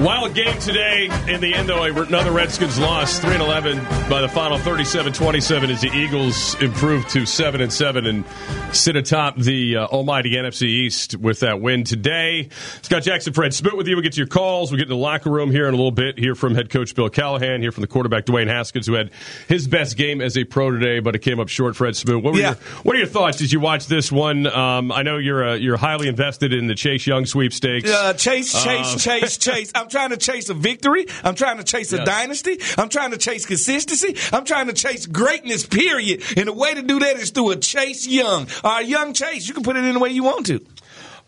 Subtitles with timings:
[0.00, 1.10] Wild game today.
[1.28, 3.76] In the end, though, another Redskins loss, three and eleven
[4.08, 8.24] by the final 37-27 as the Eagles improved to seven and seven and
[8.72, 12.48] sit atop the uh, almighty NFC East with that win today.
[12.80, 13.94] Scott Jackson, Fred Smoot with you.
[13.96, 14.70] We'll get to your calls.
[14.70, 16.18] We'll get in the locker room here in a little bit.
[16.18, 17.60] Hear from head coach Bill Callahan.
[17.60, 19.10] Hear from the quarterback Dwayne Haskins, who had
[19.48, 21.76] his best game as a pro today, but it came up short.
[21.76, 22.54] Fred Smoot, what were, Yeah.
[22.84, 23.36] what are your thoughts?
[23.36, 24.46] Did you watch this one?
[24.46, 27.90] Um, I know you're uh, you're highly invested in the Chase Young sweepstakes.
[27.90, 29.72] Uh, chase, chase, chase, chase.
[29.74, 31.06] I'm trying to chase a victory.
[31.22, 32.06] I'm trying to chase a Yes.
[32.06, 32.58] dynasty.
[32.78, 34.16] I'm trying to chase consistency.
[34.32, 36.22] I'm trying to chase greatness, period.
[36.36, 38.46] And the way to do that is through a Chase Young.
[38.64, 39.46] Or a young Chase.
[39.46, 40.60] You can put it in the way you want to.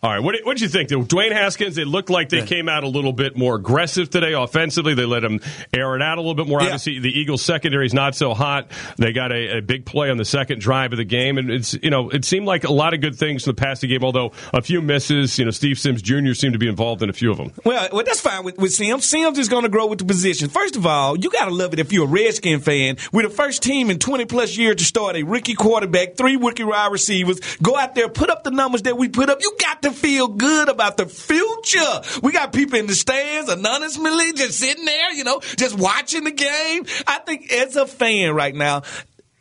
[0.05, 0.89] All right, what what did you think?
[0.89, 4.95] Dwayne Haskins, it looked like they came out a little bit more aggressive today offensively.
[4.95, 5.39] They let him
[5.73, 6.61] air it out a little bit more.
[6.61, 6.67] Yeah.
[6.67, 8.73] Obviously, the Eagles secondary is not so hot.
[8.97, 11.75] They got a, a big play on the second drive of the game, and it's
[11.81, 14.03] you know it seemed like a lot of good things in the passing game.
[14.03, 16.33] Although a few misses, you know, Steve Sims Jr.
[16.33, 17.53] seemed to be involved in a few of them.
[17.65, 19.07] Well, well, that's fine with, with Sims.
[19.09, 20.49] Sims is going to grow with the position.
[20.49, 22.97] First of all, you got to love it if you're a Redskin fan.
[23.13, 26.65] We're the first team in 20 plus years to start a rookie quarterback, three rookie
[26.65, 27.39] wide receivers.
[27.63, 29.39] Go out there, put up the numbers that we put up.
[29.41, 32.21] You got to feel good about the future.
[32.23, 36.31] We got people in the stands anonymously just sitting there, you know, just watching the
[36.31, 36.87] game.
[37.07, 38.83] I think as a fan right now,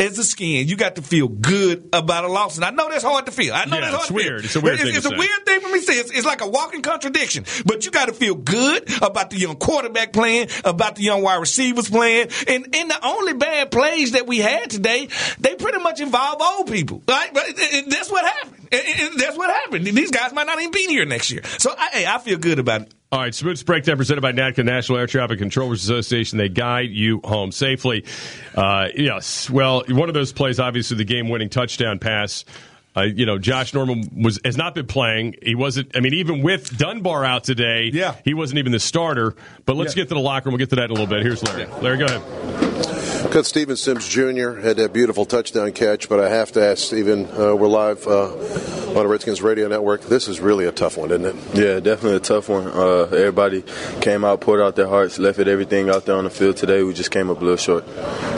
[0.01, 2.55] as a skin, you got to feel good about a loss.
[2.57, 3.53] And I know that's hard to feel.
[3.53, 4.39] I know Yeah, that's hard it's to weird.
[4.41, 4.45] feel.
[4.45, 5.15] It's a weird It's, thing it's a say.
[5.17, 5.93] weird thing for me to say.
[5.99, 7.45] It's, it's like a walking contradiction.
[7.65, 11.37] But you got to feel good about the young quarterback playing, about the young wide
[11.37, 12.29] receivers playing.
[12.47, 15.07] And, and the only bad plays that we had today,
[15.39, 17.01] they pretty much involve old people.
[17.07, 17.33] Right?
[17.33, 17.45] But
[17.87, 18.67] that's what happened.
[18.71, 19.85] It- it- that's what happened.
[19.85, 21.41] These guys might not even be here next year.
[21.59, 22.93] So, I, hey, I feel good about it.
[23.13, 26.37] All right, Smoot's Breakdown presented by NATCA National Air Traffic Controllers Association.
[26.37, 28.05] They guide you home safely.
[28.55, 32.45] Uh, yes, well, one of those plays, obviously, the game-winning touchdown pass.
[32.95, 35.35] Uh, you know, Josh Norman was has not been playing.
[35.43, 35.93] He wasn't.
[35.95, 38.15] I mean, even with Dunbar out today, Yeah.
[38.23, 39.35] he wasn't even the starter.
[39.65, 40.03] But let's Yeah.
[40.03, 40.53] get to the locker room.
[40.53, 41.21] We'll get to that in a little bit.
[41.21, 41.67] Here's Larry.
[41.81, 43.31] Larry, go ahead.
[43.31, 44.59] Cut Steven Sims Jr.
[44.59, 48.27] had that beautiful touchdown catch, but I have to ask Steven, uh, we're live uh,
[48.95, 50.01] on the Redskins radio network.
[50.01, 51.35] This is really a tough one, isn't it?
[51.53, 52.67] Yeah, definitely a tough one.
[52.67, 53.63] Uh, everybody
[54.01, 56.83] came out, poured out their hearts, left it everything out there on the field today.
[56.83, 57.87] We just came up a little short.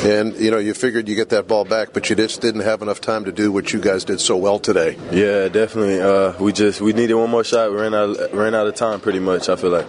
[0.03, 2.81] And, you know, you figured you get that ball back, but you just didn't have
[2.81, 4.97] enough time to do what you guys did so well today.
[5.11, 6.01] Yeah, definitely.
[6.01, 7.71] Uh, we just we needed one more shot.
[7.71, 9.49] We ran out ran out of time pretty much.
[9.49, 9.87] I feel like.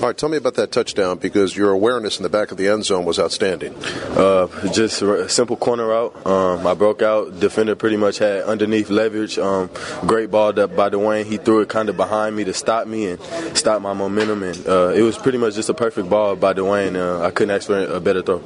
[0.00, 2.68] All right, tell me about that touchdown because your awareness in the back of the
[2.68, 3.74] end zone was outstanding.
[4.16, 6.26] Uh, just a simple corner route.
[6.26, 7.38] Um, I broke out.
[7.38, 9.38] Defender pretty much had underneath leverage.
[9.38, 9.68] Um,
[10.06, 11.24] great ball up by Dwayne.
[11.24, 13.22] He threw it kind of behind me to stop me and
[13.56, 14.42] stop my momentum.
[14.42, 16.96] And uh, it was pretty much just a perfect ball by Dwayne.
[16.96, 18.40] Uh, I couldn't ask for a better throw.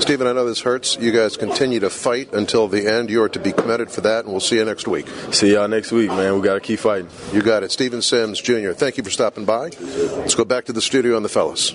[0.00, 0.96] Stephen, I know this hurts.
[0.98, 3.10] You guys continue to fight until the end.
[3.10, 5.06] You are to be commended for that, and we'll see you next week.
[5.30, 6.34] See y'all next week, man.
[6.34, 7.08] We got to keep fighting.
[7.32, 7.70] You got it.
[7.70, 9.70] Stephen Sims Jr., thank you for stopping by.
[9.80, 11.74] Let's go back to the studio and the fellas.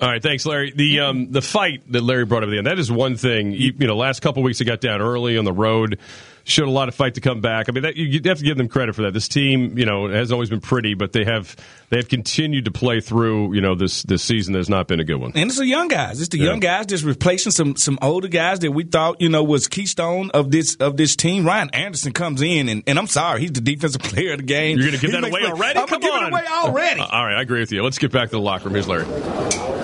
[0.00, 0.70] All right, thanks, Larry.
[0.74, 3.52] The um, the fight that Larry brought up at the end, that is one thing.
[3.52, 5.98] You, you know, last couple weeks they got down early on the road,
[6.44, 7.68] showed a lot of fight to come back.
[7.68, 9.12] I mean, that, you, have to give them credit for that.
[9.12, 11.56] This team, you know, has always been pretty, but they have
[11.90, 13.54] they have continued to play through.
[13.54, 15.32] You know, this this season has not been a good one.
[15.34, 16.20] And it's the young guys.
[16.20, 16.50] It's the Yeah.
[16.50, 20.30] young guys just replacing some some older guys that we thought you know was keystone
[20.30, 21.44] of this of this team.
[21.44, 24.76] Ryan Anderson comes in, and, and I'm sorry, he's the defensive player of the game.
[24.78, 25.80] You're going to give He that away play- already?
[25.80, 26.30] I'm Come on.
[26.32, 27.00] away already.
[27.00, 27.82] Uh, all right, I agree with you.
[27.82, 28.74] Let's get back to the locker room.
[28.74, 29.77] Here's Larry.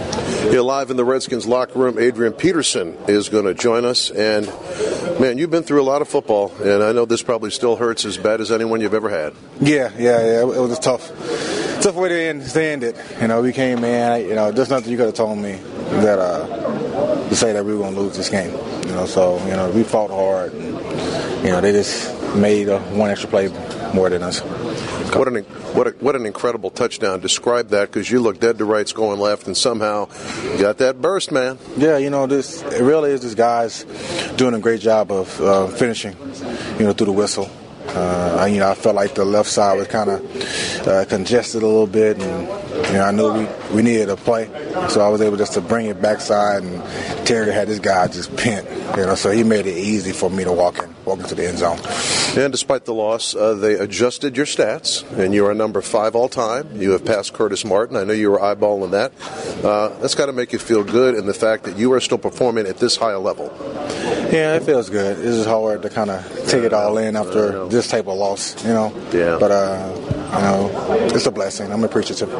[0.51, 4.11] Here live in the Redskins locker room, Adrian Peterson is going to join us.
[4.11, 4.47] And
[5.19, 8.05] man, you've been through a lot of football, and I know this probably still hurts
[8.05, 9.33] as bad as anyone you've ever had.
[9.61, 10.41] Yeah, yeah, yeah.
[10.43, 11.09] It was a tough,
[11.83, 12.97] tough way to end, to end it.
[13.21, 14.29] You know, we came in.
[14.29, 15.55] You know, there's nothing you could have told me
[16.03, 18.53] that uh, to say that we were going to lose this game.
[18.87, 20.53] You know, so you know we fought hard.
[20.53, 23.49] And, you know, they just made uh, one extra play
[23.93, 24.41] more than us.
[25.15, 25.45] What an
[25.75, 27.21] what a, what an incredible touchdown!
[27.21, 30.07] Describe that because you look dead to rights going left, and somehow
[30.59, 31.59] got that burst, man.
[31.77, 32.63] Yeah, you know this.
[32.63, 33.23] It really is.
[33.23, 33.85] This guy's
[34.37, 36.17] doing a great job of uh, finishing.
[36.79, 37.49] You know, through the whistle.
[37.87, 41.63] Uh, I, you know, I felt like the left side was kind of uh, congested
[41.63, 42.49] a little bit, and
[42.89, 44.47] you know, I knew we, we needed a play,
[44.89, 48.35] so I was able just to bring it backside, and Terry had this guy just
[48.37, 51.35] pent, you know, so he made it easy for me to walk in, walk into
[51.35, 51.79] the end zone.
[52.37, 56.29] And despite the loss, uh, they adjusted your stats, and you are number five all
[56.29, 56.81] time.
[56.81, 57.97] You have passed Curtis Martin.
[57.97, 59.13] I know you were eyeballing that.
[59.65, 62.19] Uh, that's got to make you feel good in the fact that you are still
[62.19, 63.53] performing at this high a level.
[64.33, 65.19] Yeah, it feels good.
[65.19, 68.63] It's just hard to kind of take it all in after this type of loss,
[68.65, 68.93] you know.
[69.13, 69.37] Yeah.
[69.39, 69.93] But uh,
[70.35, 71.73] you know, it's a blessing.
[71.73, 72.31] I'm appreciative.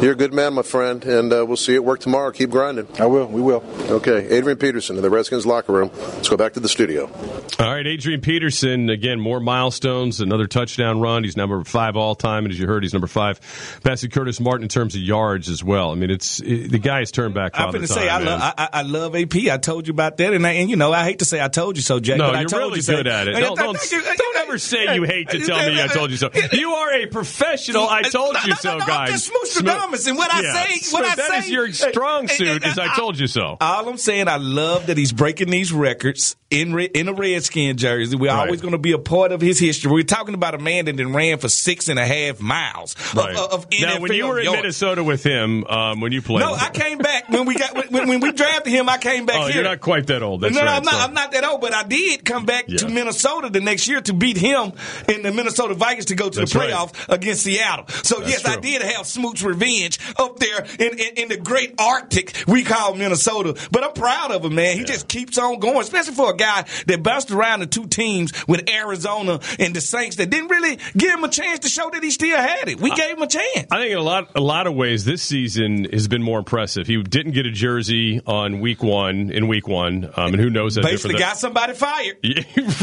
[0.00, 2.30] You're a good man, my friend, and uh, we'll see you at work tomorrow.
[2.30, 2.88] Keep grinding.
[2.98, 3.26] I will.
[3.26, 3.62] We will.
[3.90, 5.90] Okay, Adrian Peterson in the Redskins locker room.
[5.94, 7.10] Let's go back to the studio.
[7.58, 9.20] All right, Adrian Peterson again.
[9.20, 10.20] More milestones.
[10.20, 11.24] Another touchdown run.
[11.24, 13.40] He's number five all time, and as you heard, he's number five.
[13.82, 15.90] Passing Curtis Martin in terms of yards as well.
[15.90, 17.58] I mean, it's it, the guy has turned back.
[17.58, 19.34] I'm going to say I love I, I, love AP.
[19.50, 21.48] I told you about that, and, I, and you know I hate to say I
[21.48, 22.18] told you so, Jack.
[22.18, 22.96] No, but I you're told really you so.
[22.96, 23.32] good at it.
[23.32, 26.30] Don't, don't, don't ever say you hate to tell me I told you so.
[26.52, 27.88] You are a professional.
[27.88, 29.08] I told you so, no, guy.
[29.08, 30.52] Just Smoostradamus, and what Yeah.
[30.54, 32.64] I say, what I That say, is your strong suit.
[32.64, 33.56] Is I told you so.
[33.60, 37.76] All I'm saying, I love that he's breaking these records in re- in a Redskin
[37.76, 38.16] jersey.
[38.16, 38.46] We're Right.
[38.46, 39.90] always going to be a part of his history.
[39.92, 43.36] We're talking about a man that then ran for six and a half miles Right.
[43.36, 44.56] of, of NFL now, when you were in yards.
[44.62, 48.08] Minnesota with him, um, when you played, No, I came back when we got when,
[48.08, 48.88] when we drafted him.
[48.88, 49.56] I came back oh, here.
[49.56, 50.40] you're not quite that old.
[50.40, 50.76] That's no, no, right.
[50.76, 50.92] I'm not.
[50.94, 54.00] So- I'm not that old, but I did come back to Minnesota the next year
[54.00, 54.72] to beat him
[55.08, 56.70] in the Minnesota Vikings to go to That's the right.
[56.72, 57.84] playoff against Seattle.
[58.04, 61.74] So That's yes, I did have Smoot's revenge up there in, in, in the great
[61.78, 63.56] Arctic we call Minnesota.
[63.70, 64.76] But I'm proud of him, man.
[64.76, 68.32] He just keeps on going, especially for a guy that bounced around the two teams
[68.46, 72.02] with Arizona and the Saints that didn't really give him a chance to show that
[72.02, 72.80] he still had it.
[72.80, 73.66] We gave him a chance.
[73.70, 76.86] I think in a lot a lot of ways this season has been more impressive.
[76.86, 80.76] He didn't get a jersey on week one in week one, um, and who knows
[80.76, 82.16] how Basically, that- got somebody fired.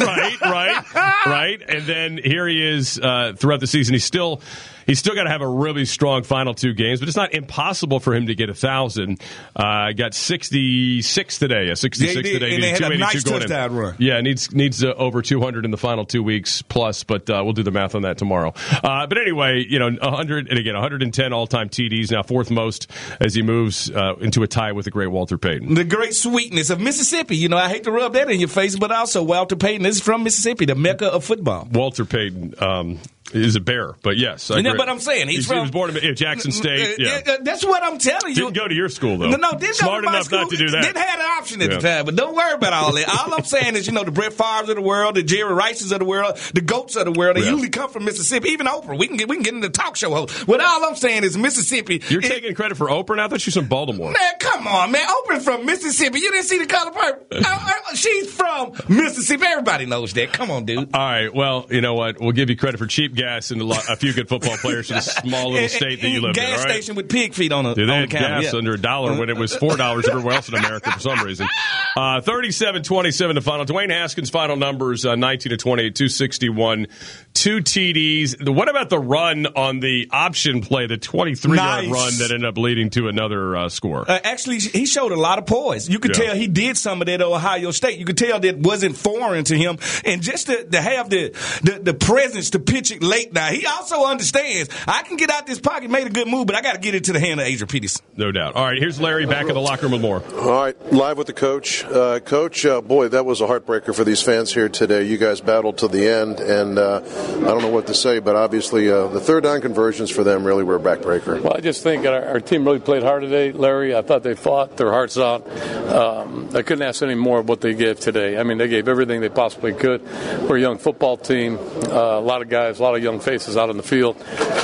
[0.05, 0.95] Right, right,
[1.25, 1.61] right.
[1.67, 3.93] And then here he is uh, throughout the season.
[3.93, 4.41] He's still
[4.85, 7.99] he's still got to have a really strong final two games, but it's not impossible
[7.99, 9.21] for him to get a thousand.
[9.55, 12.55] Uh, got sixty six today, a sixty six today.
[12.55, 13.41] And they had a 282 nice going in.
[13.41, 13.95] touchdown run.
[13.99, 17.41] Yeah, needs needs uh, over two hundred in the final two weeks plus, but uh,
[17.43, 18.53] we'll do the math on that tomorrow.
[18.83, 22.11] Uh, but anyway, you know, hundred and again, one hundred and ten all time TDs
[22.11, 22.89] now, fourth most
[23.19, 25.73] as he moves uh, into a tie with the great Walter Payton.
[25.73, 27.35] The great sweetness of Mississippi.
[27.35, 29.99] You know, I hate to rub that in your face, but also Walter Payton is
[29.99, 31.67] from Mississippi, the mecca of football.
[31.71, 32.99] Walter Payton um,
[33.35, 34.77] is a bear, but yes, I You know, agree.
[34.79, 36.95] but I'm saying he's he from- was born in yeah, Jackson State.
[36.99, 38.35] Yeah, Uh, That's what I'm telling you.
[38.35, 39.29] didn't go to your school though.
[39.29, 40.83] No, no, didn't smart go to enough not to do that.
[40.83, 41.75] Didn't have an option at Yeah.
[41.77, 43.07] the time, but don't worry about all that.
[43.09, 45.91] All I'm saying is, you know, the Brett Favres of the world, the Jerry Rices
[45.91, 47.51] of the world, the goats of the world, they Yeah.
[47.51, 48.49] usually come from Mississippi.
[48.49, 50.45] Even Oprah, we can get we can get into talk show host.
[50.47, 52.01] But all I'm saying is, Mississippi.
[52.09, 53.25] You're it- taking credit for Oprah now.
[53.25, 54.11] I thought she was from Baltimore.
[54.11, 55.05] Man, come on, man.
[55.07, 56.19] Oprah's from Mississippi.
[56.19, 57.25] You didn't see the color purple.
[57.45, 57.49] Uh,
[57.91, 59.43] uh, She's from Mississippi.
[59.45, 60.33] Everybody knows that.
[60.33, 60.89] Come on, dude.
[60.93, 61.33] All right.
[61.33, 62.19] Well, you know what?
[62.19, 64.89] We'll give you credit for cheap gas and a, lot, a few good football players
[64.91, 66.33] in a small little state that you live in.
[66.35, 66.71] Gas right?
[66.73, 68.41] station with pig feet on, a, Dude, they on had the counter.
[68.41, 68.57] gas yeah.
[68.57, 71.47] under a dollar when it was four dollars everywhere else in America for some reason.
[71.97, 73.65] Uh, 37-27 the final.
[73.65, 76.87] Dwayne Haskins' final numbers: uh, nineteen to twenty-eight, two sixty-one,
[77.33, 78.49] two TDs.
[78.53, 81.93] What about the run on the option play, the twenty-three yard Nice.
[81.93, 84.03] run that ended up leading to another uh, score?
[84.11, 85.87] Uh, actually, he showed a lot of poise.
[85.87, 86.25] You could Yeah.
[86.25, 87.97] tell he did some of that at Ohio State.
[87.97, 91.29] You could tell that wasn't foreign to him, and just to, to have the,
[91.63, 93.33] the the presence to pitch it late.
[93.33, 96.55] Now he also understands I can get out this pocket, made a good move, but
[96.55, 98.05] I got to get it to the hand of Adrian Peterson.
[98.17, 98.55] No doubt.
[98.55, 100.23] All right, here's Larry back in the locker room with more.
[100.39, 101.83] All right, live with the coach.
[101.85, 105.03] Uh, coach, uh, boy, that was a heartbreaker for these fans here today.
[105.03, 108.35] You guys battled to the end, and uh, I don't know what to say, but
[108.35, 111.41] obviously uh, the third down conversions for them really were a backbreaker.
[111.41, 113.95] Well, I just think our, our team really played hard today, Larry.
[113.95, 115.47] I thought they fought their hearts out.
[115.89, 118.37] Um, I couldn't ask any more of what they gave today.
[118.37, 120.01] I mean, they gave everything they possibly could.
[120.47, 123.57] We're a young football team, uh, a lot of guys, a lot of young faces
[123.57, 124.15] out on the field.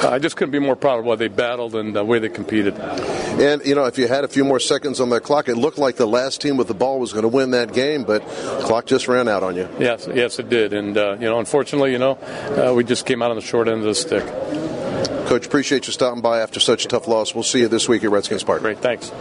[0.04, 2.30] Uh, I just couldn't be more proud of what they battled and the way they
[2.30, 2.78] competed.
[2.80, 5.78] And, you know, if you had a few more seconds on that clock, it looked
[5.78, 8.26] like the last team with the ball was going to win that game, but
[8.62, 9.70] clock just ran out on you.
[9.80, 10.74] Yes, yes, it did.
[10.74, 13.68] And uh, you know, unfortunately, you know, uh, we just came out on the short
[13.68, 14.26] end of the stick.
[15.28, 17.34] Coach, appreciate you stopping by after such a tough loss.
[17.34, 18.62] We'll see you this week at Redskins Park.
[18.62, 19.12] Great, thanks.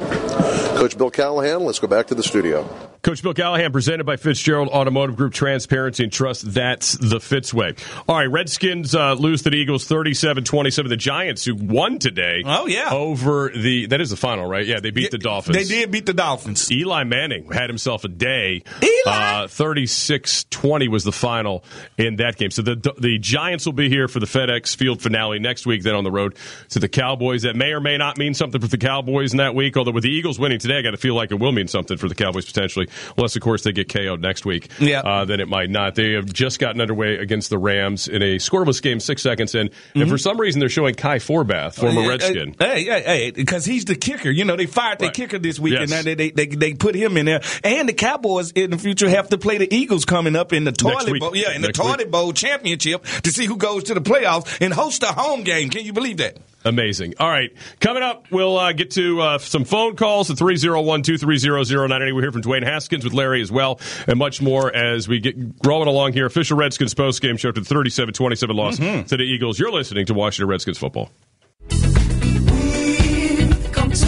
[0.80, 2.66] Coach Bill Callahan, let's go back to the studio.
[3.02, 6.54] Coach Bill Callahan, presented by Fitzgerald Automotive Group, transparency and trust.
[6.54, 7.74] That's the Fitz way.
[8.08, 10.88] All right, Redskins uh, lose to the Eagles 37 27.
[10.88, 12.42] The Giants, who won today.
[12.46, 12.88] Oh, yeah.
[12.92, 14.64] Over the, that is the final, right?
[14.64, 15.56] Yeah, they beat Yeah, the Dolphins.
[15.58, 16.72] They did beat the Dolphins.
[16.72, 18.62] Eli Manning had himself a day.
[18.82, 19.02] Eli!
[19.06, 21.62] Uh, 36-20 was the final
[21.98, 22.50] in that game.
[22.50, 25.94] So the the Giants will be here for the FedEx Field finale next week, then
[25.94, 26.36] on the road
[26.70, 27.42] to the Cowboys.
[27.42, 30.04] That may or may not mean something for the Cowboys in that week, although with
[30.04, 32.14] the Eagles winning today, I got to feel like it will mean something for the
[32.14, 32.88] Cowboys potentially.
[33.16, 34.70] Unless, of course, they get KO'd next week.
[34.80, 35.00] Yeah.
[35.00, 35.94] Uh, then it might not.
[35.94, 39.70] They have just gotten underway against the Rams in a scoreless game six seconds in.
[39.94, 42.00] And for some reason, they're showing Kai Forbath, former Mm-hmm.
[42.00, 42.54] Yeah, Redskin.
[42.58, 44.30] Hey, hey, hey, because he's the kicker.
[44.30, 45.14] You know, they fired their Right.
[45.14, 45.90] kicker this weekend.
[45.90, 45.98] Yes.
[45.98, 49.08] Now they, they, they they put him in there, and the Cowboys in the future
[49.08, 51.36] have to play the Eagles coming up in the toilet bowl.
[51.36, 52.10] Yeah, in the Next toilet week.
[52.10, 55.68] bowl championship to see who goes to the playoffs and host a home game.
[55.70, 56.36] Can you believe that?
[56.64, 57.14] Amazing.
[57.18, 57.50] All right.
[57.80, 61.48] Coming up, we'll uh, get to uh, some phone calls at 301 230
[61.88, 62.12] 0980.
[62.12, 65.36] We'll hear from Dwayne Haskins with Larry as well, and much more as we get
[65.64, 66.26] rolling along here.
[66.26, 69.04] Official Redskins post game show to the 37 27 loss Mm-hmm.
[69.06, 69.58] to the Eagles.
[69.58, 71.10] You're listening to Washington Redskins football.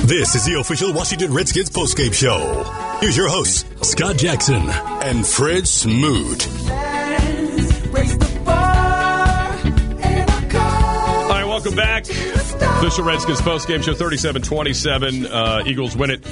[0.04, 2.62] This is the official Washington Redskins postgame show.
[3.00, 6.46] Here's your hosts, Scott Jackson and Fred Smoot.
[11.74, 12.08] Back.
[12.08, 15.26] Official Redskins postgame show 37 27.
[15.26, 16.24] Uh, Eagles win it.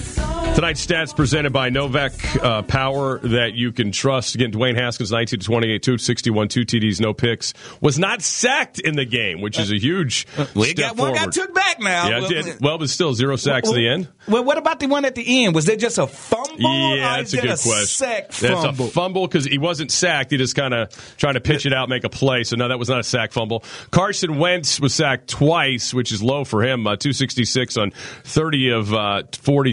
[0.55, 4.35] Tonight's stats presented by NOVEC uh, Power that you can trust.
[4.35, 7.55] Again, Dwayne Haskins, 19 to 28, 261, two TDs, no picks.
[7.81, 11.33] Was not sacked in the game, which is a huge We step got one got
[11.33, 12.09] took back now.
[12.09, 12.61] Yeah, it did.
[12.61, 14.09] Well, but still zero sacks well, at the end.
[14.29, 15.55] Well, what about the one at the end?
[15.55, 16.57] Was that just a fumble?
[16.59, 17.87] Yeah, that's a good that question.
[17.87, 20.31] Sack That's a fumble because he wasn't sacked.
[20.31, 22.45] He just kind of trying to pitch it out, make a play.
[22.45, 23.65] So no, that was not a sack fumble.
[23.91, 26.87] Carson Wentz was sacked twice, which is low for him.
[26.87, 27.93] Uh, Two sixty six on
[28.25, 29.73] thirty of uh, forty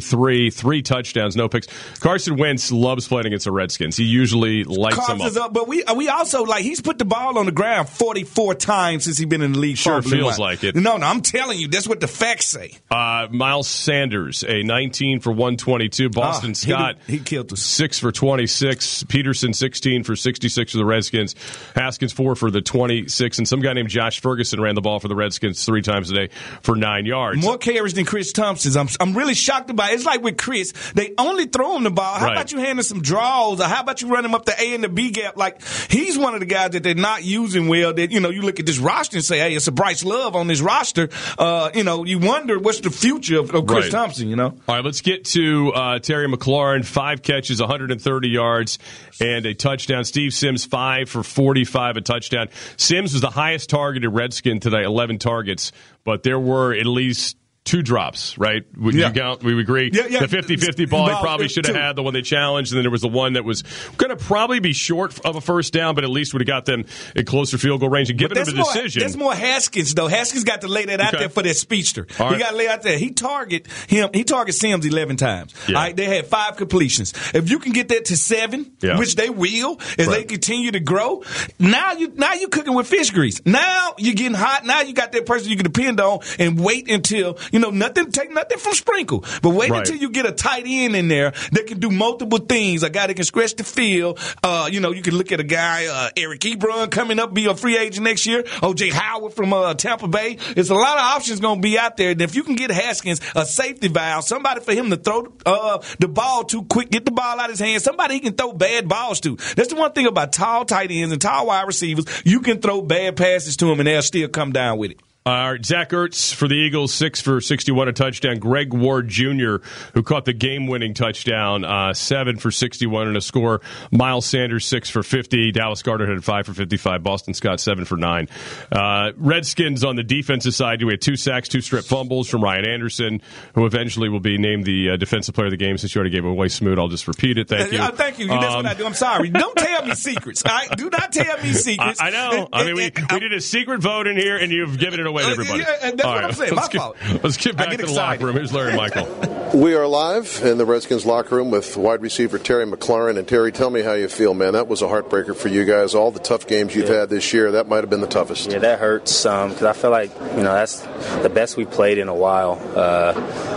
[0.68, 1.68] three, touchdowns, no picks.
[2.02, 3.96] Carson Wentz loves playing against the Redskins.
[3.96, 5.36] He usually lights them up.
[5.38, 8.54] up, but we we also like he's put the ball on the ground forty four
[8.54, 9.78] times since he's been in the league.
[9.78, 10.76] Sure feels like it.
[10.76, 12.74] No, no, I'm telling you, that's what the facts say.
[12.92, 16.10] Uh, Miles Sanders, a 19 for 122.
[16.10, 17.62] Boston Ah, Scott, did- he killed us.
[17.62, 19.04] 6 for 26.
[19.04, 21.36] Peterson, 16 for 66 for the Redskins.
[21.76, 23.38] Haskins, 4 for the 26.
[23.38, 26.14] And some guy named Josh Ferguson ran the ball for the Redskins three times a
[26.16, 26.30] day
[26.62, 27.42] for nine yards.
[27.42, 28.76] More carries than Chris Thompson's.
[28.76, 29.96] I'm I'm really shocked about it.
[29.96, 30.57] It's like with Chris,
[30.96, 32.16] they only throw him the ball.
[32.16, 32.34] How Right.
[32.34, 34.84] about you handing some draws, or how about you run him up the A and
[34.84, 35.38] the B gap?
[35.38, 37.94] Like he's one of the guys that they're not using well.
[37.94, 40.36] That you know, you look at this roster and say, hey, it's a Bryce Love
[40.36, 41.10] on this roster.
[41.38, 43.92] Uh, you know, you wonder what's the future of, of Chris Right.
[43.92, 44.30] Thompson.
[44.30, 44.56] You know.
[44.68, 46.84] All right, let's get to uh, Terry McLaurin.
[46.86, 48.80] Five catches, 130 yards,
[49.22, 50.04] and a touchdown.
[50.04, 52.50] Steve Sims, five for 45, a touchdown.
[52.78, 55.72] Sims was the highest targeted Redskin today, 11 targets,
[56.04, 57.37] but there were at least
[57.68, 58.64] two drops, right?
[58.78, 59.08] Would Yeah.
[59.10, 59.44] you count?
[59.44, 59.92] We agree.
[59.94, 60.20] Yeah, yeah.
[60.26, 62.92] The 50-50 ball he probably should have had, the one they challenged, and then there
[62.92, 63.64] was the one that was
[63.98, 66.66] going to probably be short of a first down, but at least would have got
[66.66, 69.02] them a closer field goal range and given them a more, decision.
[69.02, 70.08] That's more Haskins though.
[70.08, 71.24] Haskins got to lay that out Okay.
[71.24, 72.08] there for that speedster.
[72.20, 72.98] All He got to lay out there.
[72.98, 74.10] He target him.
[74.14, 75.54] He target Sims eleven times.
[75.68, 75.76] Yeah.
[75.76, 77.14] All right, they had five completions.
[77.34, 78.98] If you can get that to seven, Yeah.
[78.98, 81.24] which they will as they continue to grow,
[81.60, 83.42] now you now you cooking with fish grease.
[83.46, 84.66] Now you're getting hot.
[84.66, 88.12] Now you got that person you can depend on and wait until you know nothing.
[88.12, 89.80] Take nothing from Sprinkle, but wait Right.
[89.80, 92.84] until you get a tight end in there that can do multiple things.
[92.84, 94.20] A guy that can scratch the field.
[94.44, 97.46] Uh, you know, you can look at a guy, uh, Eric Ebron coming up, be
[97.46, 98.44] a free agent next year.
[98.44, 100.38] OJ Howard from uh, Tampa Bay.
[100.54, 102.12] There's a lot of options going to be out there.
[102.12, 105.80] And if you can get Haskins a safety valve, somebody for him to throw uh,
[106.00, 108.54] the ball too quick, get the ball out of his hands, somebody he can throw
[108.54, 109.36] bad balls to.
[109.56, 112.06] That's the one thing about tall tight ends and tall wide receivers.
[112.24, 115.00] You can throw bad passes to them and they'll still come down with it.
[115.28, 118.40] All right, Zach Ertz for the Eagles, six for 61, a touchdown.
[118.40, 119.58] Greg Ward Jr.,
[119.94, 123.60] who caught the game winning touchdown, uh, seven for 61 and a score.
[123.92, 125.52] Miles Sanders, six for 50.
[125.52, 127.04] Dallas Goedert had five for 55.
[127.04, 128.30] Boston Scott, seven for nine.
[128.72, 132.66] Uh, Redskins on the defensive side, we had two sacks, two strip fumbles from Ryan
[132.66, 133.22] Anderson,
[133.54, 135.78] who eventually will be named the uh, defensive player of the game.
[135.78, 137.50] Since you already gave away, Smoot, I'll just repeat it.
[137.50, 137.80] Thank you.
[137.80, 138.28] Uh, thank you.
[138.28, 138.86] That's Um, what I do.
[138.86, 139.30] I'm sorry.
[139.30, 140.46] Don't tell me secrets.
[140.46, 140.70] All right?
[140.78, 142.02] Do not tell me I, secrets.
[142.02, 142.48] I know.
[142.54, 145.17] I mean, we, we did a secret vote in here, and you've given it away
[145.24, 145.60] to Uh, everybody.
[145.60, 146.54] yeah, that's All what I'm saying.
[146.56, 146.98] Let's My get, fault.
[147.24, 147.96] Let's get back get to the excited.
[148.22, 148.36] locker room.
[148.36, 149.08] Here's Larry Michael.
[149.54, 153.18] We are live in the Redskins locker room with wide receiver Terry McLaurin.
[153.18, 154.54] And Terry, tell me how you feel, man.
[154.54, 155.96] That was a heartbreaker for you guys.
[155.96, 158.52] All the tough games you've had this year, that might have been the toughest.
[158.52, 160.82] Yeah, that hurts because I feel like you know that's
[161.22, 162.60] the best we played in a while.
[162.76, 163.14] Uh,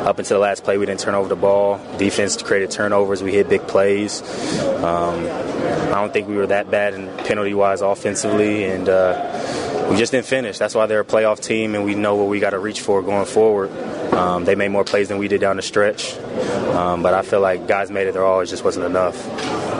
[0.07, 1.81] up until the last play, we didn't turn over the ball.
[1.99, 3.23] Defense created turnovers.
[3.23, 4.23] We hit big plays.
[4.83, 9.97] Um, I don't think we were that bad in penalty wise offensively, and uh, we
[9.97, 10.57] just didn't finish.
[10.57, 13.03] That's why they're a playoff team, and we know what we got to reach for
[13.03, 13.71] going forward.
[14.13, 16.17] Um, they made more plays than we did down the stretch,
[16.75, 18.13] um, but I feel like guys made it.
[18.13, 19.29] There all it just wasn't enough.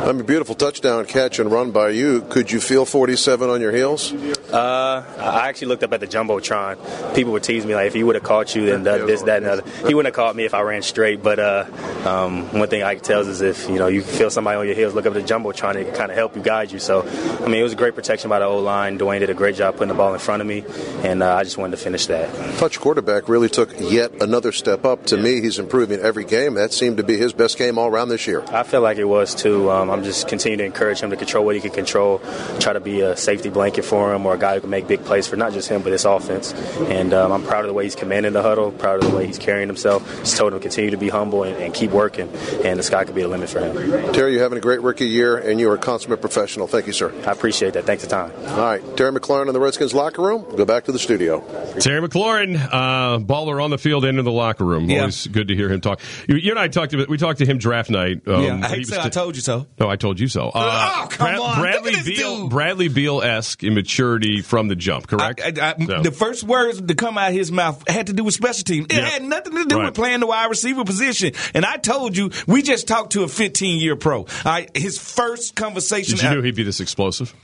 [0.01, 2.23] I mean, beautiful touchdown catch and run by you.
[2.23, 4.13] Could you feel 47 on your heels?
[4.53, 7.15] Uh, I actually looked up at the jumbotron.
[7.15, 9.43] People would tease me like, if he would have caught you, then the, this, that,
[9.43, 9.63] and other.
[9.87, 11.23] He wouldn't have caught me if I ran straight.
[11.23, 11.67] But uh,
[12.05, 14.95] um, one thing Ike tells is if you know you feel somebody on your heels,
[14.95, 15.77] look up at the jumbotron.
[15.77, 16.79] It can kind of help you guide you.
[16.79, 18.99] So, I mean, it was a great protection by the O line.
[18.99, 20.65] Dwayne did a great job putting the ball in front of me,
[21.03, 22.59] and uh, I just wanted to finish that.
[22.59, 25.07] Touch quarterback really took yet another step up.
[25.07, 26.55] To me, he's improving every game.
[26.55, 28.43] That seemed to be his best game all around this year.
[28.49, 29.71] I feel like it was too.
[29.71, 32.21] Um, I'm just continuing to encourage him to control what he can control,
[32.59, 35.05] try to be a safety blanket for him or a guy who can make big
[35.05, 36.53] plays for not just him but his offense.
[36.89, 39.27] And um, I'm proud of the way he's commanding the huddle, proud of the way
[39.27, 40.07] he's carrying himself.
[40.21, 42.29] Just told him to continue to be humble and, and keep working,
[42.65, 44.13] and the sky could be the limit for him.
[44.13, 46.67] Terry, you're having a great rookie year, and you are a consummate professional.
[46.67, 47.13] Thank you, sir.
[47.27, 47.85] I appreciate that.
[47.85, 48.33] Thanks for the time.
[48.59, 50.45] All right, Terry McLaurin in the Redskins locker room.
[50.47, 51.41] We'll go back to the studio.
[51.81, 54.89] Terry McLaurin, uh, baller on the field and in the locker room.
[54.91, 55.01] Yeah.
[55.01, 56.01] Always good to hear him talk.
[56.29, 58.27] You, you and I talked to we talked to him draft night.
[58.27, 59.67] Um, yeah, I he hate to say I told you so.
[59.79, 60.49] No, I told you so.
[60.55, 61.61] Uh, Oh, come on.
[61.61, 62.49] Bradley Look Beal.
[62.49, 65.07] Bradley Beal esque immaturity from the jump.
[65.07, 65.41] Correct.
[65.41, 66.03] I- I- So.
[66.03, 68.87] The first words to come out of his mouth had to do with special teams.
[68.91, 69.09] It Yeah.
[69.09, 69.87] had nothing to do Right.
[69.87, 71.33] with playing the wide receiver position.
[71.55, 74.27] And I told you, we just talked to a 15 year pro.
[74.45, 76.17] Right, his first conversation.
[76.17, 77.35] Did you know he'd be this explosive?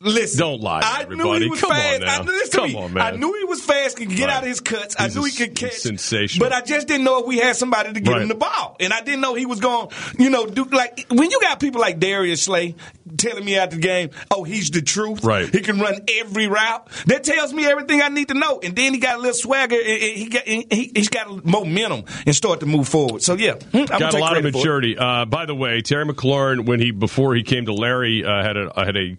[0.00, 1.28] Listen, Don't lie I everybody.
[1.40, 2.00] knew he was Come on fast.
[2.02, 2.20] now.
[2.20, 3.02] I, listen Come on, man.
[3.02, 4.30] I knew he was fast, could get Right.
[4.36, 4.94] out of his cuts.
[4.96, 5.72] I knew he could catch.
[5.72, 6.48] sensational.
[6.48, 8.22] But I just didn't know if we had somebody to get Right.
[8.22, 8.76] him the ball.
[8.78, 11.80] And I didn't know he was going, you know, do like when you got people
[11.80, 12.76] like Darius Slay
[13.16, 15.24] telling me after the game, oh, he's the truth.
[15.24, 15.52] Right.
[15.52, 16.88] He can run every route.
[17.06, 18.60] That tells me everything I need to know.
[18.62, 19.74] And then he got a little swagger.
[19.74, 23.22] and- and He got he, he's got momentum and start to move forward.
[23.22, 24.60] So yeah, hmm, I'm Got a lot of credit for it.
[24.60, 24.96] maturity.
[24.96, 28.56] Uh, by the way, Terry McLaurin, when he before he came to Larry, uh, had
[28.56, 29.16] a had a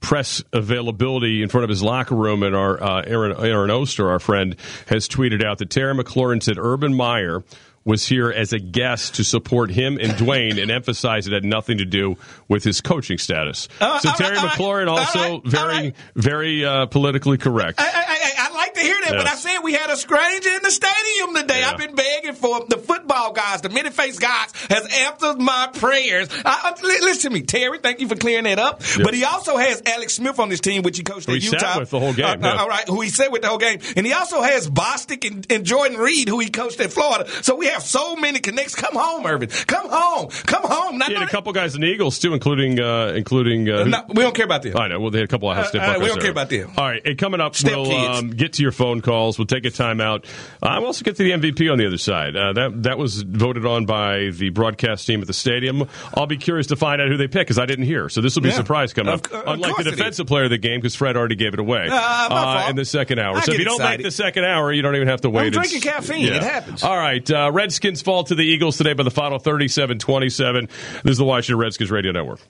[0.00, 4.18] press availability in front of his locker room, and our uh, Aaron Aaron Oster, our
[4.18, 7.42] friend, has tweeted out that Terry McLaurin said Urban Meyer
[7.84, 11.78] was here as a guest to support him and Dwayne and emphasize it had nothing
[11.78, 12.16] to do
[12.46, 13.68] with his coaching status.
[13.80, 17.80] Uh, so Terry right, McLaurin right, also right, very very uh, politically correct.
[17.80, 20.62] I, I, I like to hear that, but I said we had a stranger in
[20.62, 21.60] the stadium today.
[21.60, 21.70] Yeah.
[21.70, 26.28] I've been begging for the football guys, the many faced guys, has answered my prayers.
[26.44, 27.78] I, listen to me, Terry.
[27.78, 28.82] Thank you for clearing that up.
[29.02, 31.46] But he also has Alex Smith on his team, which he coached Who at he
[31.48, 31.78] Utah.
[31.80, 32.56] with the whole game, Uh, uh, yeah.
[32.60, 35.46] all right, who he sat with the whole game, and he also has Bostic and,
[35.50, 37.28] and Jordan Reed, who he coached at Florida.
[37.42, 38.74] So we have so many connects.
[38.74, 39.48] Come home, Urban.
[39.66, 40.28] Come home.
[40.46, 40.98] Come home.
[40.98, 43.68] Not, He had a couple guys in the Eagles too, including uh, including.
[43.68, 44.76] Uh, no, we don't care about them.
[44.76, 45.00] I know.
[45.00, 46.22] Well, they had a couple of house Uh, uh, we don't there.
[46.22, 46.70] care about them.
[46.76, 49.38] All right, and coming up, Step we'll um, get to your phone calls.
[49.38, 50.24] We'll take a timeout.
[50.62, 52.36] Uh, we'll also get to the MVP on the other side.
[52.36, 55.88] Uh, that that was voted on by the broadcast team at the stadium.
[56.14, 58.08] I'll be curious to find out who they pick because I didn't hear.
[58.08, 59.32] So this will be a surprise coming Of up.
[59.32, 59.96] of Unlike the course it is.
[59.98, 62.84] defensive player of the game because Fred already gave it away Uh, my in the
[62.84, 63.36] second hour.
[63.36, 65.42] I so if you don't make the second hour, you don't even have to wait.
[65.42, 66.26] I'm It's- drinking caffeine.
[66.32, 66.82] It happens.
[66.82, 70.68] All right, uh, Redskins fall to the Eagles today by the final 37-27.
[71.02, 72.40] This is the Washington Redskins Radio Network.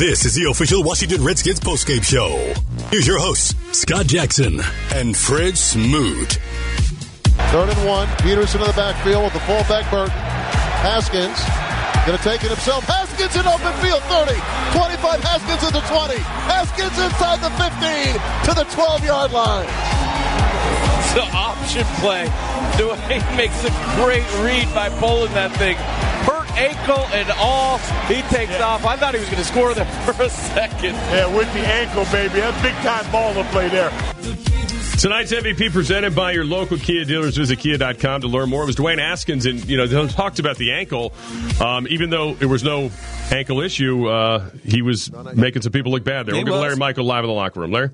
[0.00, 2.32] This is the official Washington Redskins postgame show.
[2.88, 4.58] Here's your hosts, Scott Jackson
[4.96, 6.40] and Fred Smoot.
[7.52, 8.08] Third and one.
[8.24, 10.16] Peterson in the backfield with the fullback Burton.
[10.80, 11.36] Haskins
[12.08, 12.88] going to take it himself.
[12.88, 14.00] Haskins in open field.
[14.08, 14.40] 30,
[14.72, 15.20] 25.
[15.20, 16.16] Haskins at the 20.
[16.48, 18.16] Haskins inside the 15
[18.48, 19.68] to the 12 yard line.
[19.68, 22.24] It's the option play.
[22.80, 25.76] Dwayne makes a great read by pulling that thing.
[26.24, 27.78] Hurt ankle and all.
[28.08, 28.84] He takes off.
[28.84, 30.94] I thought he was going to score there for a second.
[30.94, 32.40] Yeah, with the ankle, baby.
[32.40, 33.90] That's big time ball to play there.
[34.98, 37.34] Tonight's MVP presented by your local Kia dealers.
[37.34, 38.64] Visit kia.com to learn more.
[38.64, 41.14] It was Dwayne Haskins, and you know they talked about the ankle.
[41.58, 42.90] Um, even though there was no
[43.30, 46.34] ankle issue, uh, he was making some people look bad there.
[46.34, 46.60] He We'll get.
[46.60, 47.70] Larry Michael live in the locker room.
[47.72, 47.88] Larry,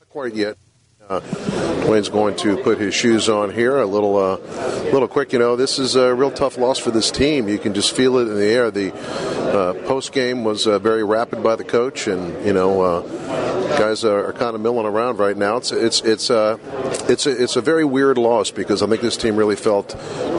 [0.00, 0.58] Not quite yet.
[1.08, 3.78] Uh, Dwayne's going to put his shoes on here.
[3.78, 4.38] A little, uh,
[4.90, 5.32] little quick.
[5.32, 7.48] You know, this is a real tough loss for this team.
[7.48, 8.72] You can just feel it in the air.
[8.72, 13.00] The uh, post game was uh, very rapid by the coach, and you know, uh,
[13.78, 15.58] guys are, are kind of milling around right now.
[15.58, 16.58] It's it's it's uh,
[17.08, 19.96] it's a, it's a very weird loss because I think this team really felt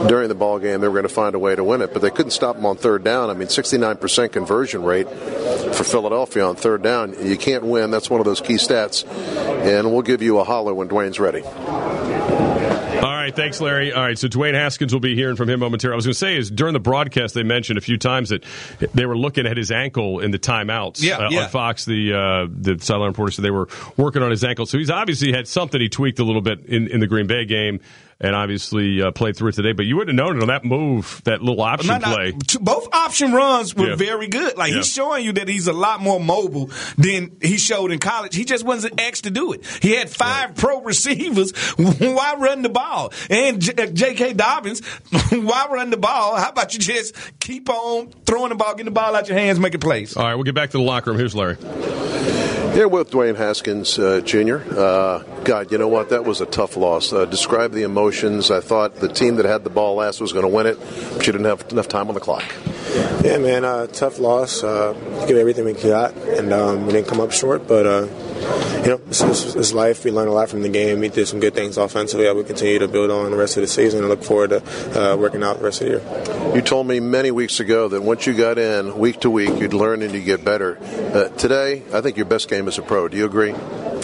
[0.08, 2.02] during the ball game they were going to find a way to win it, but
[2.02, 3.30] they couldn't stop them on third down.
[3.30, 7.14] I mean, 69% conversion rate for Philadelphia on third down.
[7.24, 7.90] You can't win.
[7.90, 9.04] That's one of those key stats,
[9.60, 11.42] and we'll give you a holler when Dwayne's ready.
[12.98, 13.92] All right, thanks, Larry.
[13.92, 15.94] All right, so Dwayne Haskins will be hearing from him momentarily.
[15.94, 18.44] I was going to say is during the broadcast they mentioned a few times that
[18.94, 21.42] they were looking at his ankle in the timeouts Yeah, uh, yeah.
[21.44, 21.84] on Fox.
[21.84, 25.32] The uh, the sideline reporter said they were working on his ankle, so he's obviously
[25.32, 27.80] had something he tweaked a little bit in, in the Green Bay game.
[28.20, 29.72] And obviously uh, played through it today.
[29.72, 32.32] But you wouldn't have known it on that move, that little option No, no, play.
[32.32, 33.94] t- both option runs were Yeah.
[33.96, 34.56] very good.
[34.56, 34.78] Like Yeah.
[34.78, 38.34] he's showing you that he's a lot more mobile than he showed in college.
[38.34, 39.64] He just wasn't asked to do it.
[39.80, 41.52] He had five pro receivers.
[41.76, 43.12] Why run the ball?
[43.30, 44.32] And J- uh, J.K.
[44.34, 44.80] Dobbins,
[45.30, 46.36] why run the ball?
[46.36, 49.58] How about you just keep on throwing the ball, getting the ball out your hands,
[49.60, 50.16] making plays?
[50.16, 51.18] All right, we'll get back to the locker room.
[51.18, 51.56] Here's Larry.
[52.78, 54.58] Here with Dwayne Haskins uh, Jr.
[54.72, 56.10] Uh, God, you know what?
[56.10, 57.12] That was a tough loss.
[57.12, 58.52] Uh, describe the emotions.
[58.52, 61.26] I thought the team that had the ball last was going to win it, but
[61.26, 62.44] you didn't have enough time on the clock.
[63.24, 64.62] Yeah, man, uh, tough loss.
[64.62, 64.92] Uh,
[65.26, 67.66] give everything we got, and um, we didn't come up short.
[67.66, 68.06] But uh,
[68.38, 70.04] you know, it's, life.
[70.04, 71.00] We learned a lot from the game.
[71.00, 72.28] We did some good things offensively.
[72.28, 75.02] I will continue to build on the rest of the season, and look forward to
[75.12, 76.54] uh, working out the rest of the year.
[76.54, 79.74] You told me many weeks ago that once you got in week to week, you'd
[79.74, 80.78] learn and you'd get better.
[80.78, 83.08] Uh, today, I think your best game as a pro.
[83.08, 83.54] Do you agree?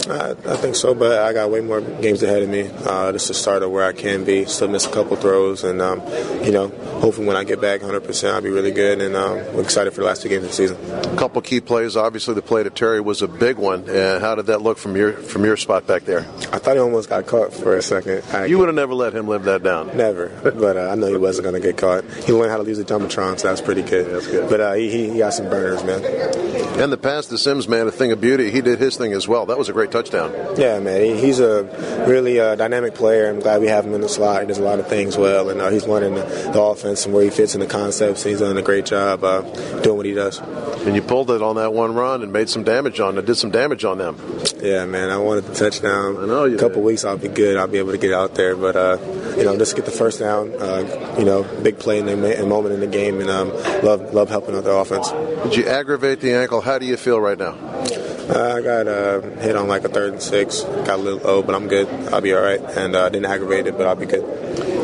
[0.07, 2.69] I, I think so, but I got way more games ahead of me.
[2.85, 4.45] Uh, this is the start of where I can be.
[4.45, 6.01] Still miss a couple throws, and um,
[6.43, 6.67] you know,
[6.99, 9.01] hopefully when I get back 100%, I'll be really good.
[9.01, 10.77] And um, we're excited for the last two games of the season.
[10.91, 11.95] A couple key plays.
[11.95, 13.89] Obviously, the play to Terry was a big one.
[13.89, 16.21] And how did that look from your from your spot back there?
[16.51, 18.23] I thought he almost got caught for a second.
[18.33, 19.95] I, You would have never let him live that down.
[19.95, 22.03] Never, but uh, I know he wasn't going to get caught.
[22.25, 24.13] He learned how to use the jumbotron, so that's pretty good.
[24.13, 24.49] that's good.
[24.49, 26.01] But uh, he, he he got some burners, man.
[26.77, 28.51] And the pass to Sims, man, a thing of beauty.
[28.51, 29.45] He did his thing as well.
[29.45, 30.33] That was a great touchdown.
[30.57, 31.63] Yeah, man, he, he's a
[32.05, 33.29] really uh, dynamic player.
[33.29, 34.41] I'm glad we have him in the slot.
[34.41, 37.13] He does a lot of things well, and uh, he's learning the, the offense and
[37.13, 38.23] where he fits in the concepts.
[38.23, 39.41] He's done a great job uh,
[39.81, 40.39] doing what he does.
[40.39, 43.25] And you pulled it on that one run and made some damage on it.
[43.25, 44.17] Did some damage on them.
[44.61, 46.17] Yeah, man, I wanted the touchdown.
[46.17, 46.57] I know you.
[46.57, 47.55] A couple weeks, I'll be good.
[47.57, 48.97] I'll be able to get out there, but uh,
[49.37, 50.53] you know, just get the first down.
[50.53, 53.49] Uh, you know, big play in the moment in the game, and um,
[53.83, 55.09] love love helping out the offense.
[55.43, 56.61] Did you aggravate the ankle?
[56.61, 57.55] How do you feel right now?
[58.29, 60.61] Uh, I got uh, hit on like a third and six.
[60.63, 61.87] Got a little low, but I'm good.
[62.13, 62.59] I'll be all right.
[62.59, 64.23] And uh, didn't aggravate it, but I'll be good.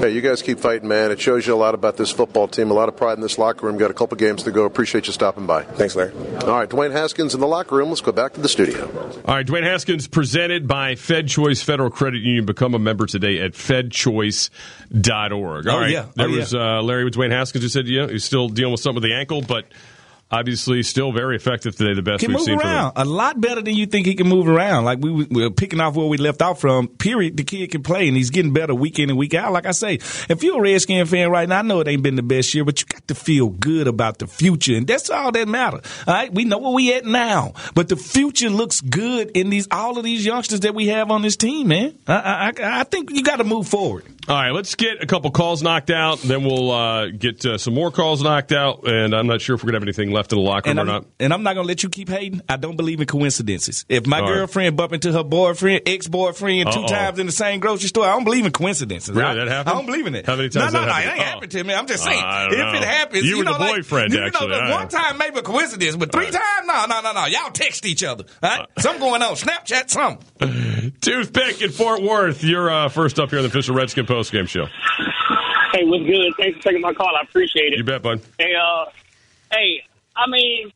[0.02, 1.12] Hey, you guys keep fighting, man.
[1.12, 2.72] It shows you a lot about this football team.
[2.72, 3.78] A lot of pride in this locker room.
[3.78, 4.66] Got a couple games to go.
[4.66, 5.64] Appreciate you stopping by.
[5.64, 6.12] Thanks, Larry.
[6.42, 7.90] All right, Dwayne Haskins in the locker room.
[7.90, 8.90] Let's go back to the studio.
[9.26, 12.46] All right, Dwayne Haskins presented by Fed Choice Federal Credit Union.
[12.46, 13.54] Become a member today at
[14.92, 15.68] fedchoice.org.
[15.68, 16.06] All Oh, right, yeah.
[16.16, 16.38] there Oh, yeah.
[16.38, 19.10] was uh, Larry with Dwayne Haskins who said, yeah, he's still dealing with something with
[19.10, 19.66] the ankle, but
[20.32, 21.94] obviously still very effective today.
[21.94, 24.28] The best Can we've move seen around a lot better than you think he can
[24.28, 24.86] move around.
[24.86, 26.88] Like we we were picking off where we left off from.
[26.88, 27.38] Period.
[27.38, 29.52] The kid can play, and he's getting better week in and week out.
[29.52, 29.96] Like I say,
[30.30, 32.64] if you're a Redskin fan right now, I know it ain't been the best year,
[32.66, 35.82] but you got to feel good about the future, and that's all that matters.
[36.08, 39.68] All right, we know where we at now, but the future looks good in these
[39.72, 41.94] all of these youngsters that we have on this team, man.
[42.08, 44.06] I I, I- I think you got to move forward.
[44.28, 46.20] All right, let's get a couple calls knocked out.
[46.20, 48.88] Then we'll uh, get uh, some more calls knocked out.
[48.88, 50.80] And I'm not sure if we're going to have anything left in the locker room
[50.80, 51.06] or not.
[51.20, 52.42] and I'm not gonna let you keep hating.
[52.48, 53.84] I don't believe in coincidences.
[53.90, 54.36] If my All right.
[54.36, 58.12] girlfriend bump into her boyfriend, ex boyfriend, two times in the same grocery store, I
[58.14, 59.10] don't believe in coincidences.
[59.16, 59.24] Really?
[59.28, 59.70] I, That happened?
[59.70, 60.26] I don't believe in it.
[60.28, 61.00] How many times No, that no, no.
[61.00, 61.24] It ain't Oh.
[61.24, 61.74] happened to me.
[61.74, 62.24] I'm just saying.
[62.24, 62.74] I don't if know.
[62.74, 64.48] it happens, You you, and know, the like, boyfriend, you know, actually.
[64.50, 67.26] the All one time maybe a coincidence, but three times, no, no, no, no.
[67.26, 68.26] Y'all text each other.
[68.44, 68.68] All right?
[68.78, 69.34] Something going on.
[69.36, 70.94] Snapchat, something.
[71.02, 72.44] Toothpick in Fort Worth.
[72.44, 74.66] You're uh, first up here on the official Redskin postgame show.
[75.72, 76.34] Hey, what's good?
[76.38, 77.16] Thanks for taking my call.
[77.16, 77.78] I appreciate it.
[77.78, 78.20] You bet, bud.
[78.38, 78.86] Hey, uh,
[79.52, 79.84] hey,
[80.16, 80.68] I mean,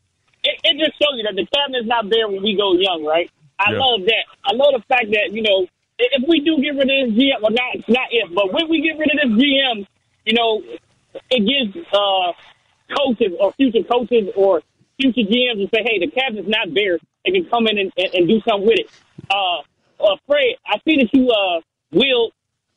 [0.44, 3.30] it, it just shows you that the cabinet's not there when we go young, right?
[3.60, 3.80] I Yeah.
[3.80, 4.24] love that.
[4.46, 5.68] I love the fact that you know
[6.00, 8.80] if we do get rid of this GM, well, not not if, but when we
[8.82, 9.86] get rid of this GM,
[10.26, 10.62] you know,
[11.30, 12.32] it gives uh,
[12.96, 14.62] coaches or future coaches or
[15.00, 17.00] future GMs to say, hey, the cabinet's not there.
[17.26, 18.90] They can come in and, and, and do something with it.
[19.30, 19.60] Uh,
[20.04, 22.32] uh, Fred, I see that you uh, will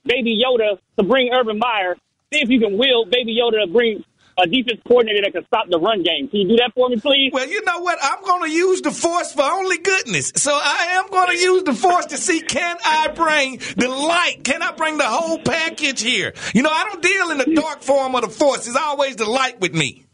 [0.08, 1.96] Baby Yoda to bring Urban Meyer.
[2.32, 4.04] See if you can will Baby Yoda to bring
[4.38, 6.28] a defense coordinator that can stop the run game.
[6.28, 7.32] Can you do that for me, please?
[7.32, 7.98] Well, you know what?
[8.00, 10.32] I'm going to use the force for only goodness.
[10.36, 14.44] So I am going to use the force to see can I bring the light?
[14.44, 16.34] Can I bring the whole package here?
[16.54, 18.66] You know, I don't deal in the dark form of the force.
[18.66, 20.04] It's always the light with me.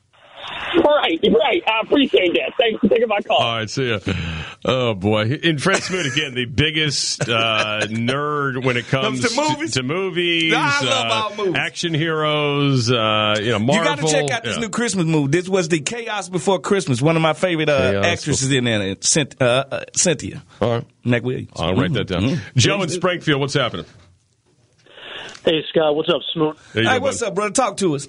[0.77, 1.63] Right, right.
[1.67, 2.53] I appreciate that.
[2.59, 3.39] Thanks for taking my call.
[3.39, 3.99] All right, see ya.
[4.67, 9.43] Oh boy, and Fred Smoot again, the biggest uh, nerd when it comes Comes to
[9.55, 9.73] movies?
[9.75, 11.55] to, movies, I love uh, all movies.
[11.61, 12.91] action heroes.
[12.91, 13.75] Uh, you know, Marvel.
[13.75, 14.63] You got to check out this Yeah.
[14.63, 15.31] new Christmas movie.
[15.33, 17.03] This was the Chaos Before Christmas.
[17.03, 20.43] One of my favorite uh, Chaos actresses in there, Cynth- uh, uh, Cynthia.
[20.63, 20.85] All right.
[21.05, 21.51] McWilliams.
[21.57, 22.23] I'll write that down.
[22.23, 22.39] Mhm.
[22.57, 23.85] Joe in Springfield, what's happening?
[25.45, 26.57] Hey, Scott, what's up, Smoot?
[26.73, 27.27] There Hey, go, what's bud.
[27.29, 27.51] up, brother?
[27.53, 28.09] Talk to us.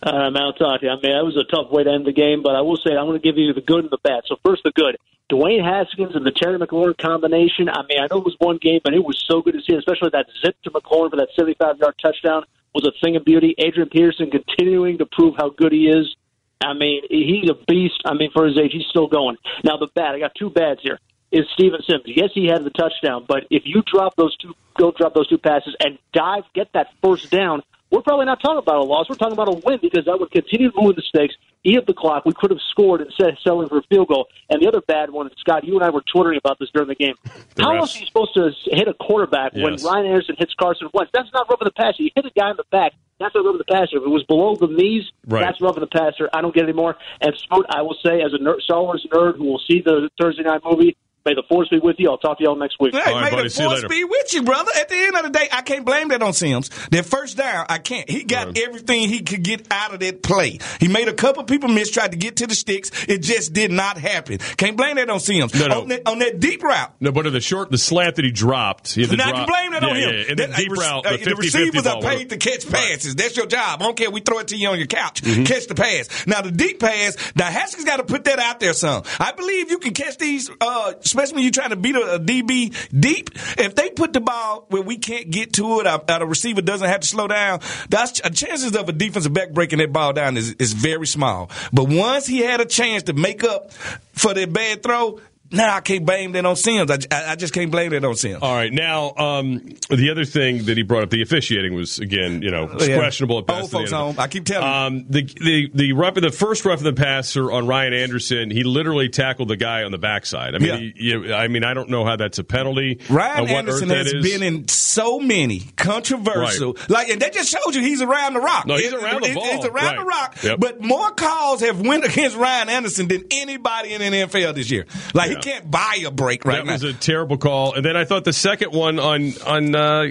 [0.00, 0.88] Uh, man, I'll talk to.
[0.88, 2.94] I mean, that was a tough way to end the game, but I will say
[2.96, 4.22] I'm going to give you the good and the bad.
[4.28, 4.96] So first, the good.
[5.30, 7.68] Dwayne Haskins and the Terry McLaurin combination.
[7.68, 9.74] I mean, I know it was one game, but it was so good to see,
[9.76, 13.54] especially that zip to McLaurin for that 75-yard touchdown was a thing of beauty.
[13.58, 16.14] Adrian Peterson continuing to prove how good he is.
[16.60, 18.02] I mean, he's a beast.
[18.04, 19.36] I mean, for his age, he's still going.
[19.64, 20.14] Now, the bad.
[20.14, 20.98] I got two bads here.
[21.30, 22.04] is Steven Sims.
[22.06, 25.38] Yes, he had the touchdown, but if you drop those two, go drop those two
[25.38, 29.08] passes and dive, get that first down, we're probably not talking about a loss.
[29.08, 31.94] We're talking about a win because that would continue to move the stakes, eat the
[31.94, 32.24] clock.
[32.24, 34.28] We could have scored instead of selling for a field goal.
[34.50, 36.94] And the other bad one, Scott, you and I were twittering about this during the
[36.94, 37.14] game.
[37.54, 40.88] The How else are you supposed to hit a quarterback when Ryan Anderson hits Carson
[40.94, 41.10] Wentz?
[41.12, 42.02] That's not roughing the passer.
[42.02, 42.92] You hit a guy in the back.
[43.20, 43.98] That's not roughing the passer.
[43.98, 45.40] If it was below the knees, Right.
[45.44, 46.30] that's roughing the passer.
[46.32, 46.96] I don't get any more.
[47.20, 50.08] And Smoot, I will say, as a nerd, Star Wars nerd who will see the
[50.18, 52.10] Thursday night movie, may the force be with you.
[52.10, 52.94] I'll talk to y'all next week.
[52.94, 54.70] Hey, may the force be with you, brother.
[54.76, 56.70] At the end of the day, I can't blame that on Sims.
[56.90, 58.08] That first down, I can't.
[58.08, 60.58] He got everything he could get out of that play.
[60.80, 62.90] He made a couple people miss, tried to get to the sticks.
[63.08, 64.38] It just did not happen.
[64.56, 65.54] Can't blame that on Sims.
[65.54, 65.80] No, no.
[65.82, 66.92] On, that, on that deep route.
[67.00, 69.40] No, but in the short, the slant that he dropped, he had to Now, drop.
[69.40, 70.14] you blame that on yeah, him.
[70.14, 72.68] Yeah, and That- the deep uh, route, uh, the 50 receivers are paid to catch
[72.68, 73.14] passes.
[73.14, 73.80] That's your job.
[73.80, 74.10] I don't care.
[74.10, 75.22] We throw it to you on your couch.
[75.22, 75.44] Mm-hmm.
[75.44, 76.26] Catch the pass.
[76.26, 77.16] Now the deep pass.
[77.36, 79.02] Now Haskins got to put that out there some.
[79.18, 82.18] I believe you can catch these, uh, especially when you're trying to beat a, a
[82.18, 83.30] DB deep.
[83.58, 87.00] If they put the ball where we can't get to it, uh, receiver doesn't have
[87.00, 87.60] to slow down.
[87.90, 91.50] That's uh, chances of a defensive back breaking that ball down is is very small.
[91.72, 95.20] But once he had a chance to make up for that bad throw.
[95.52, 96.90] Now I can't blame that on Sims.
[96.90, 98.38] I, I, I just can't blame that on Sims.
[98.42, 99.60] All right, now um,
[99.90, 102.96] the other thing that he brought up, the officiating was again, you know, Yeah.
[102.98, 103.62] questionable at best.
[103.62, 104.16] Old folks home.
[104.18, 107.92] I keep telling um, the the the the first rough of the passer on Ryan
[107.92, 110.54] Anderson, he literally tackled the guy on the backside.
[110.54, 110.76] I mean, Yeah.
[110.78, 113.00] he, you, I mean, I don't know how that's a penalty.
[113.10, 117.82] Ryan and Anderson has been in so many controversial, like, and that just shows you
[117.82, 118.66] he's around the rock.
[118.66, 119.44] No, he's It- around the it- ball.
[119.44, 120.36] He's around the rock.
[120.42, 120.60] Yep.
[120.60, 124.86] But more calls have went against Ryan Anderson than anybody in the NFL this year.
[125.14, 125.38] Like Yeah.
[125.42, 126.76] Can't buy a break right that now.
[126.78, 130.04] That was a terrible call, and then I thought the second one on on uh,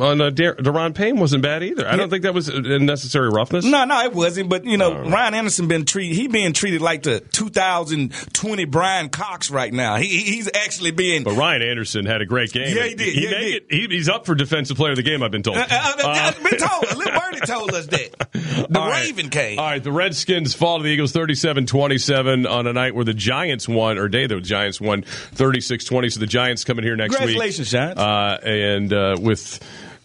[0.00, 1.86] on uh, Dar- Daron Payne wasn't bad either.
[1.88, 3.64] I don't think that was unnecessary roughness.
[3.64, 4.48] No, no, it wasn't.
[4.48, 6.16] But you know, Ryan Anderson been treated.
[6.16, 9.96] He being treated like the 2020 Brian Cox right now.
[9.96, 11.24] He, he's actually being.
[11.24, 12.76] But Ryan Anderson had a great game.
[12.76, 13.14] Yeah, he did.
[13.14, 13.62] He Yeah, he made did.
[13.68, 13.90] it.
[13.90, 15.22] He, he's up for defensive player of the game.
[15.22, 15.56] I've been told.
[15.58, 16.96] Uh, uh, uh, Uh, been told.
[16.96, 18.28] Little Birdie told us that.
[18.32, 19.04] The All right.
[19.06, 19.58] Raven came.
[19.58, 23.68] All right, the Redskins fall to the Eagles 37-27 on a night where the Giants
[23.68, 26.12] won, or day the Giants won 36-20.
[26.12, 27.18] So the Giants coming here next week.
[27.18, 28.00] Congratulations, Giants.
[28.00, 29.60] Uh, and uh, with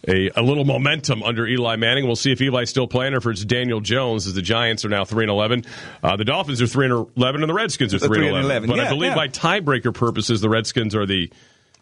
[0.08, 2.06] a, a little momentum under Eli Manning.
[2.06, 4.88] We'll see if Eli's still playing or if it's Daniel Jones, as the Giants are
[4.88, 5.64] now 3 and 11.
[6.02, 8.68] Uh, the Dolphins are 3 and 11, and the Redskins are 3 and 11.
[8.68, 9.14] But I believe yeah.
[9.14, 11.30] by tiebreaker purposes, the Redskins are the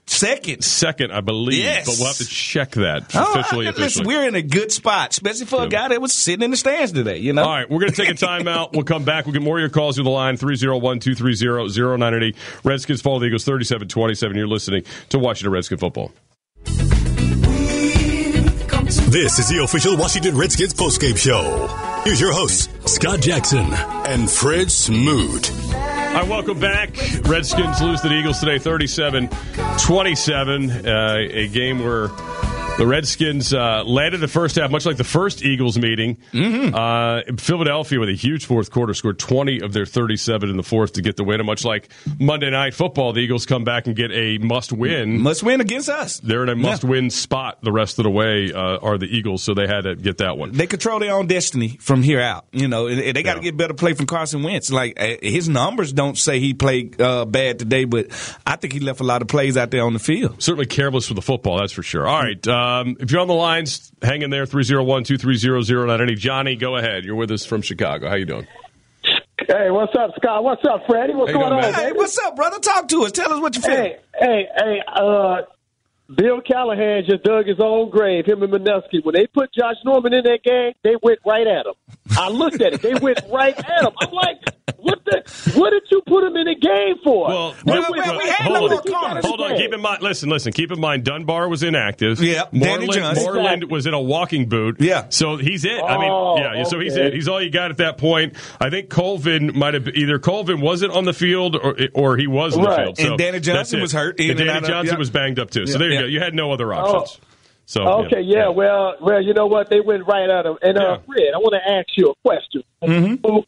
[0.06, 0.62] second.
[0.64, 1.62] Second, I believe.
[1.62, 1.86] Yes.
[1.86, 3.66] But we'll have to check that Oh, officially.
[3.66, 3.84] I- officially.
[4.04, 6.56] Listen, we're in a good spot, especially for a guy that was sitting in the
[6.56, 7.18] stands today.
[7.18, 7.42] You know.
[7.44, 8.72] All right, we're going to take a timeout.
[8.72, 9.26] We'll come back.
[9.26, 12.36] We'll get more of your calls through the line 301 230 0980.
[12.64, 14.36] Redskins fall to the Eagles 37 27.
[14.36, 16.12] You're listening to Washington Redskin football.
[19.08, 21.66] This is the official Washington Redskins postgame show.
[22.04, 25.50] Here's your hosts, Scott Jackson and Fred Smoot.
[26.12, 26.90] Right, welcome back.
[27.25, 29.31] Redskins lose to the Eagles today 37
[29.79, 30.70] 27.
[30.87, 32.09] Uh, a game where
[32.78, 36.16] the Redskins uh, in the first half, much like the first Eagles meeting.
[36.32, 36.74] Mm-hmm.
[36.74, 40.94] Uh, Philadelphia, with a huge fourth quarter, scored 20 of their 37 in the fourth
[40.94, 41.40] to get the win.
[41.40, 45.20] And much like Monday Night Football, the Eagles come back and get a must win.
[45.20, 46.18] Must win against us.
[46.20, 49.42] They're in a must win spot the rest of the way, uh, are the Eagles,
[49.42, 50.52] so they had to get that one.
[50.52, 52.46] They control their own destiny from here out.
[52.52, 54.70] You know, they got to get better play from Carson Wentz.
[54.70, 58.08] Like uh, his numbers don't say he played uh, bad today, but
[58.46, 60.42] I think he left a lot of plays out there on the field.
[60.42, 62.08] Certainly careless with the football, that's for sure.
[62.08, 62.48] All right.
[62.62, 67.05] Um, if you're on the lines, hang in there, 301 230 any Johnny, go ahead.
[67.05, 68.09] You're with us from Chicago.
[68.09, 68.46] How you doing?
[69.48, 70.44] Hey, what's up, Scott?
[70.44, 71.14] What's up, Freddie?
[71.14, 71.75] What's How going on.
[71.75, 71.98] Hey, baby?
[71.98, 72.59] what's up, brother?
[72.61, 73.12] Talk to us.
[73.12, 73.75] Tell us what you feel.
[73.75, 75.42] Hey, hey, hey, uh,
[76.16, 79.03] Bill Callahan just dug his own grave, him and Manusky.
[79.05, 81.75] When they put Josh Norman in that game, they went right at him.
[82.16, 82.83] I looked at it.
[82.83, 83.92] They went right at him.
[84.01, 84.38] I'm like,
[84.77, 85.53] what the?
[85.57, 87.29] What did you put him in the game for?
[87.29, 88.57] Well, well, went well, right at hold him.
[88.57, 89.57] on, What did you got in the hold on.
[89.57, 90.53] Keep in mind, listen, listen.
[90.53, 92.20] Keep in mind, Dunbar was inactive.
[92.20, 93.25] Yeah, Danny Johnson.
[93.25, 94.77] Moreland was in a walking boot.
[94.81, 95.81] Yeah, so he's it.
[95.83, 96.64] I Oh, mean, yeah.
[96.64, 97.14] So he's it.
[97.14, 98.35] He's all you got at that point.
[98.61, 102.57] I think Colvin might have either Colvin wasn't on the field or or he was
[102.57, 102.98] on the field.
[102.98, 104.98] So And Danny Johnson was hurt in And and Danny of- Johnson yeah.
[104.98, 105.66] was banged up too.
[105.66, 106.01] So Yeah, there you yeah.
[106.03, 106.07] go.
[106.09, 107.18] You had no other options.
[107.64, 109.70] So Okay, yeah, well, well, you know what?
[109.70, 110.57] They went right at him.
[110.61, 112.62] And uh, Fred, I want to ask you a question.
[112.83, 113.38] Mm-hmm.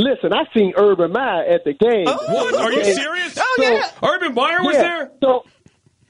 [0.00, 2.06] Listen, I seen Urban Meyer at the game.
[2.06, 2.54] What?
[2.54, 3.38] Are you serious?
[3.38, 4.08] Oh, yeah.
[4.08, 5.10] Urban Meyer was yeah, there.
[5.22, 5.44] So,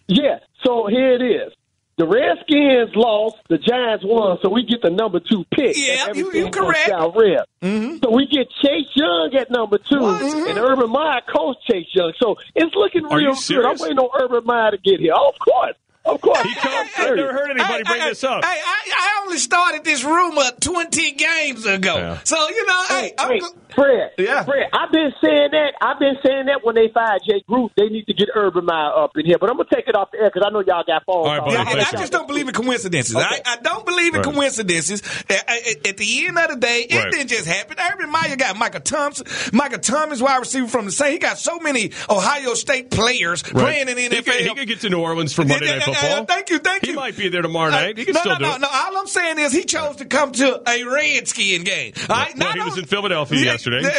[0.06, 0.38] yeah.
[0.64, 1.52] So here it is.
[1.98, 3.36] The Redskins lost.
[3.48, 4.38] The Giants won.
[4.42, 5.76] So we get the number two pick.
[5.76, 6.88] Yeah, you- you correct.
[6.88, 7.44] red.
[7.62, 7.96] Mm-hmm.
[8.02, 12.12] So we get Chase Young at number 2 and Urban Meyer coached Chase Young.
[12.22, 13.64] So it's looking Are real good.
[13.66, 15.12] I'm waiting on Urban Meyer to get here.
[15.14, 15.74] Oh, of course.
[16.04, 16.40] Of course.
[16.42, 16.90] He comes.
[16.96, 18.42] I've never heard anybody bring this up.
[18.44, 21.96] Hey, I, I only started this rumor 20 games ago.
[21.96, 22.18] Yeah.
[22.24, 23.40] So, you know, hey, I'm, Hey,
[23.74, 24.44] Fred, Yeah.
[24.44, 25.74] Fred, I've been saying that.
[25.80, 28.90] I've been saying that when they fired Jay Gruden, they need to get Urban Meyer
[28.96, 29.36] up in here.
[29.38, 31.26] But I'm gonna take it off the air because I know y'all got phones.
[31.28, 33.14] All right, buddy, Yeah, and I just don't believe in coincidences.
[33.14, 33.24] Okay.
[33.24, 34.34] I, I don't believe in Right.
[34.34, 35.02] coincidences.
[35.28, 37.12] At, at- at the end of the day, it Right.
[37.12, 37.76] didn't just happen.
[37.78, 41.12] Urban Meyer got Michael Thompson, Michael Thomas, wide receiver from the same.
[41.12, 43.62] He got so many Ohio State players Right.
[43.62, 45.89] playing in the He could, he could get to New Orleans for Monday Night yeah,
[45.89, 46.24] yeah, Football.
[46.26, 46.92] Thank you, thank you.
[46.92, 47.98] He might be there tomorrow night.
[47.98, 48.60] He can no, still no, do no, it.
[48.60, 48.68] no.
[48.72, 51.92] All I'm saying is he chose to come to a Redskin game.
[52.08, 53.80] All right, Well, not he was only- in Philadelphia Yeah, yesterday.
[53.82, 53.90] yeah,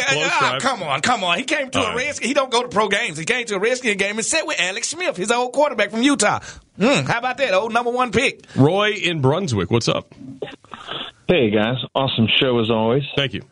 [0.58, 1.38] Close come on, come on.
[1.38, 2.18] He came to All a right.
[2.18, 3.18] He don't go to pro games.
[3.18, 6.02] He came to a Redskin game and sat with Alex Smith, his old quarterback from
[6.02, 6.40] Utah.
[6.78, 7.52] Mm, how about that?
[7.54, 8.40] Old number one pick.
[8.56, 10.12] Roy in Brunswick, what's up?
[11.28, 13.04] Hey guys, awesome show as always.
[13.16, 13.42] Thank you.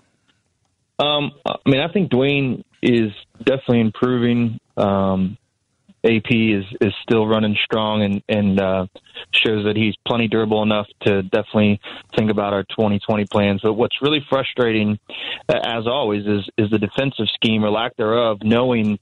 [0.98, 4.58] Um, I mean, I think Dwayne is definitely improving.
[4.76, 5.36] Um,
[6.04, 8.86] AP is is still running strong and and uh,
[9.32, 11.80] shows that he's plenty durable enough to definitely
[12.16, 13.60] think about our 2020 plans.
[13.62, 14.98] But what's really frustrating,
[15.48, 18.98] uh, as always, is is the defensive scheme or lack thereof, knowing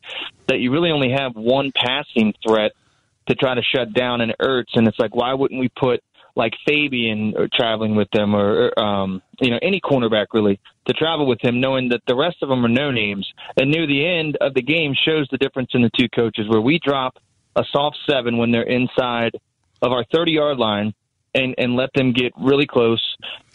[0.48, 2.72] that you really only have one passing threat
[3.28, 6.02] to try to shut down an Ertz, and it's like, why wouldn't we put
[6.38, 10.94] like Fabian or traveling with them, or, or um, you know any cornerback really to
[10.94, 13.28] travel with him, knowing that the rest of them are no names.
[13.56, 16.60] And near the end of the game shows the difference in the two coaches, where
[16.60, 17.18] we drop
[17.56, 19.32] a soft seven when they're inside
[19.82, 20.94] of our 30 yard line,
[21.34, 23.02] and and let them get really close,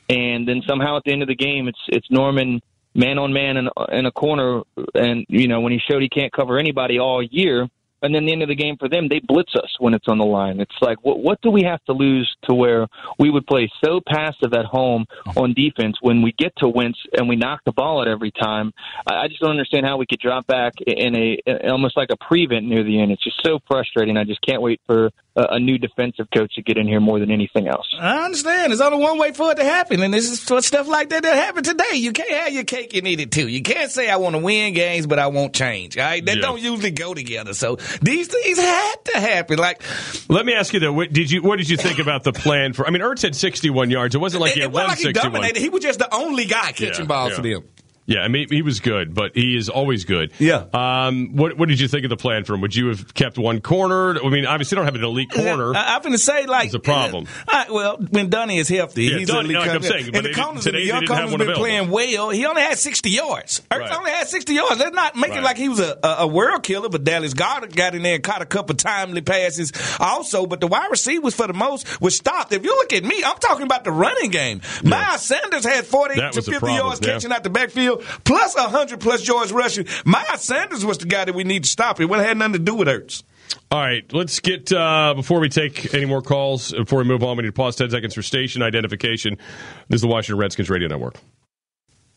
[0.10, 2.62] and then somehow at the end of the game, it's it's Norman
[2.94, 4.62] man on man in in a corner,
[4.94, 7.70] and you know when he showed he can't cover anybody all year.
[8.04, 10.18] And then the end of the game for them, they blitz us when it's on
[10.18, 10.60] the line.
[10.60, 12.88] It's like, what, what do we have to lose to where
[13.18, 17.28] we would play so passive at home on defense when we get to Wentz and
[17.30, 18.74] we knock the ball out every time?
[19.08, 22.10] I, I just don't understand how we could drop back in a in almost like
[22.12, 23.12] a prevent near the end.
[23.12, 24.18] It's just so frustrating.
[24.18, 27.20] I just can't wait for a, a new defensive coach to get in here more
[27.20, 27.88] than anything else.
[28.00, 28.72] I understand.
[28.72, 31.24] There's only one way for it to happen, and this is what stuff like that
[31.24, 31.96] that happened today.
[31.96, 33.48] You can't have your cake and eat it too.
[33.48, 35.98] You can't say I want to win games, but I won't change.
[35.98, 36.42] All right, that Yeah.
[36.42, 37.54] don't usually go together.
[37.54, 39.58] So these things had to happen.
[39.60, 39.82] Like
[40.30, 42.74] Let me ask you though, what did you what did you think about the plan
[42.74, 42.86] for?
[42.88, 44.16] I mean, Ertz had 61 yards.
[44.16, 45.60] It wasn't like he it, had it wasn't like he dominated.
[45.60, 47.36] He was just the only guy catching Yeah, balls yeah.
[47.36, 47.64] for them.
[48.06, 50.34] Yeah, I mean, he was good, but he is always good.
[50.38, 50.66] Yeah.
[50.74, 52.60] Um, what what did you think of the plan for him?
[52.62, 54.18] Would you have kept one corner?
[54.22, 55.74] I mean, obviously, you don't have an elite corner.
[55.74, 57.28] I, I'm going to say like It's a problem.
[57.48, 60.34] Uh, well, when Dunny is healthy, Yeah, he's Dunny, only like I'm saying, and the
[60.34, 61.62] corners, today the young corners been available.
[61.62, 62.30] playing well.
[62.30, 63.62] He only had 60 yards.
[63.72, 63.92] Ertz Right.
[63.98, 64.80] only had 60 yards.
[64.80, 65.40] Let's not make Right.
[65.40, 68.16] it like he was a, a, a world killer, but Dallas Goedert got in there
[68.16, 70.46] and caught a couple timely passes also.
[70.46, 72.52] But the wide receivers, for the most, was stopped.
[72.52, 74.62] If you look at me, I'm talking about the running game.
[74.84, 77.14] Miles Sanders had 40 That to 50 yards yeah.
[77.14, 79.88] catching out the backfield, plus 100 plus George rushing.
[80.06, 82.00] Miles Sanders was the guy that we need to stop.
[82.00, 83.24] It had nothing to do with Ertz.
[83.72, 86.72] All right, let's get uh, before we take any more calls.
[86.72, 89.38] Before we move on, we need to pause ten seconds for station identification.
[89.90, 91.16] This is the Washington Redskins Radio Network.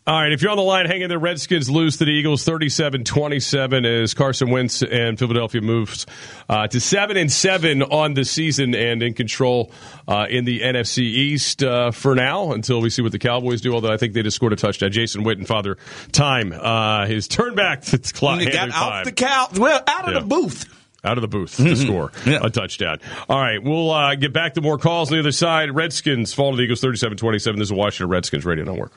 [0.08, 1.18] All right, if you're on the line, hang in there.
[1.18, 6.06] Redskins lose to the Eagles 37-27 as Carson Wentz and Philadelphia moves
[6.48, 9.72] uh, to 7 and 7 on the season and in control
[10.06, 13.74] uh, in the NFC East uh, for now until we see what the Cowboys do,
[13.74, 14.92] although I think they just scored a touchdown.
[14.92, 15.76] Jason Witten, father
[16.12, 19.04] time, uh, his turn back to clock And they got off time.
[19.06, 20.20] the couch, well, out of Yeah.
[20.20, 20.66] the booth.
[21.02, 22.98] out of the booth to score a touchdown.
[23.28, 25.74] All right, we'll uh, get back to more calls on the other side.
[25.74, 27.56] Redskins fall to the Eagles 37-27.
[27.58, 28.92] This is Washington Redskins Radio Network.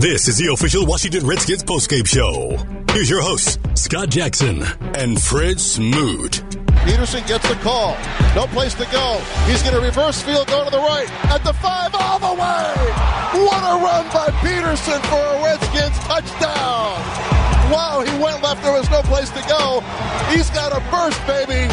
[0.00, 2.56] This is the official Washington Redskins postgame show.
[2.94, 4.64] Here's your hosts, Scott Jackson
[4.96, 6.40] and Fred Smoot.
[6.88, 7.92] Peterson gets the call.
[8.34, 9.20] No place to go.
[9.44, 11.04] He's going to reverse field, go to the right.
[11.28, 13.44] At the five, all the way.
[13.44, 16.96] What a run by Peterson for a Redskins touchdown.
[17.68, 18.62] Wow, he went left.
[18.64, 19.84] There was no place to go.
[20.32, 21.68] He's got a burst, baby.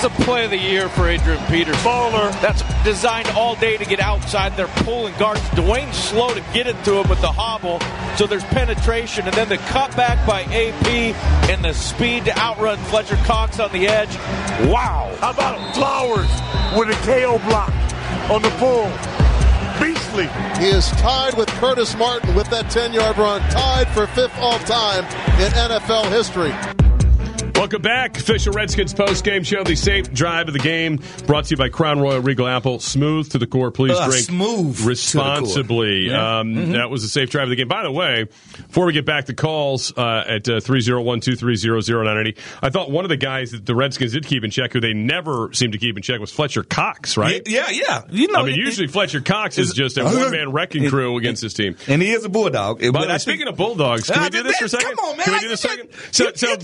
[0.00, 1.74] It's the play of the year for Adrian Peters.
[1.78, 2.30] Baller.
[2.40, 4.56] That's designed all day to get outside.
[4.56, 5.40] They're pulling guards.
[5.56, 7.80] Dwayne's slow to get it to him with the hobble,
[8.16, 9.26] so there's penetration.
[9.26, 10.86] And then the cutback by AP
[11.50, 14.14] and the speed to outrun Fletcher Cox on the edge.
[14.70, 15.16] Wow.
[15.18, 16.30] How about Flowers
[16.78, 17.72] with a KO block
[18.30, 18.84] on the pull?
[19.82, 20.28] Beastly.
[20.62, 24.60] He is tied with Curtis Martin with that 10 yard run, tied for fifth all
[24.60, 25.02] time
[25.40, 26.54] in NFL history.
[27.58, 28.16] Welcome back.
[28.16, 29.64] Official Redskins post game show.
[29.64, 32.78] The safe drive of the game brought to you by Crown Royal Regal Apple.
[32.78, 33.72] Smooth to the core.
[33.72, 34.88] Please Uh, drink smooth to the core.
[34.88, 36.06] responsibly.
[36.06, 36.38] Yeah.
[36.38, 36.72] Um, Mhm.
[36.74, 37.66] That was the safe drive of the game.
[37.66, 38.26] By the way,
[38.68, 43.16] before we get back to calls uh, at uh, 301-230-0980, I thought one of the
[43.16, 46.02] guys that the Redskins did keep in check, who they never seem to keep in
[46.02, 47.42] check, was Fletcher Cox, right?
[47.46, 48.02] Yeah, yeah.
[48.08, 50.88] You know, I mean, it- usually Fletcher Cox is is- just a one man wrecking
[50.88, 51.74] crew against his team.
[51.88, 52.80] And he is a bulldog.
[52.92, 54.94] But speaking think- of Bulldogs, can Ah, we do this for a second?
[54.96, 55.24] Come on, man.
[55.24, 55.88] Can we do this second?
[56.12, 56.56] So, you- so you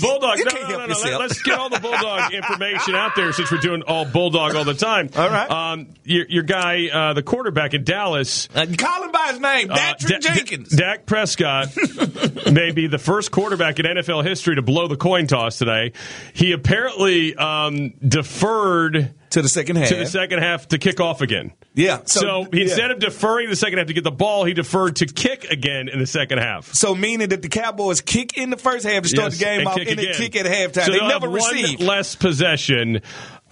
[0.84, 1.19] no, no, no.
[1.19, 4.65] Let, us get all the Bulldog information out there since we're doing all Bulldog all
[4.65, 5.11] the time.
[5.17, 5.51] All right.
[5.51, 8.49] Um, your, your guy, uh, the quarterback in Dallas.
[8.55, 10.69] Uh, call him by his name, Uh, Da- Jenkins.
[10.71, 11.69] Dak Prescott
[12.53, 15.93] may be the first quarterback in NFL history to blow the coin toss today.
[16.35, 19.89] He apparently um, deferred to the second half.
[19.89, 21.53] to the second half to kick off again.
[21.75, 21.99] Yeah.
[22.05, 22.63] So, So, he, yeah.
[22.65, 25.89] instead of deferring the second half to get the ball, he deferred to kick again
[25.89, 26.73] in the second half.
[26.75, 29.59] So meaning that the Cowboys kick in the first half to start Yes, the game
[29.61, 30.87] and off, kick and then kick at halftime.
[30.87, 33.03] So they never one less possession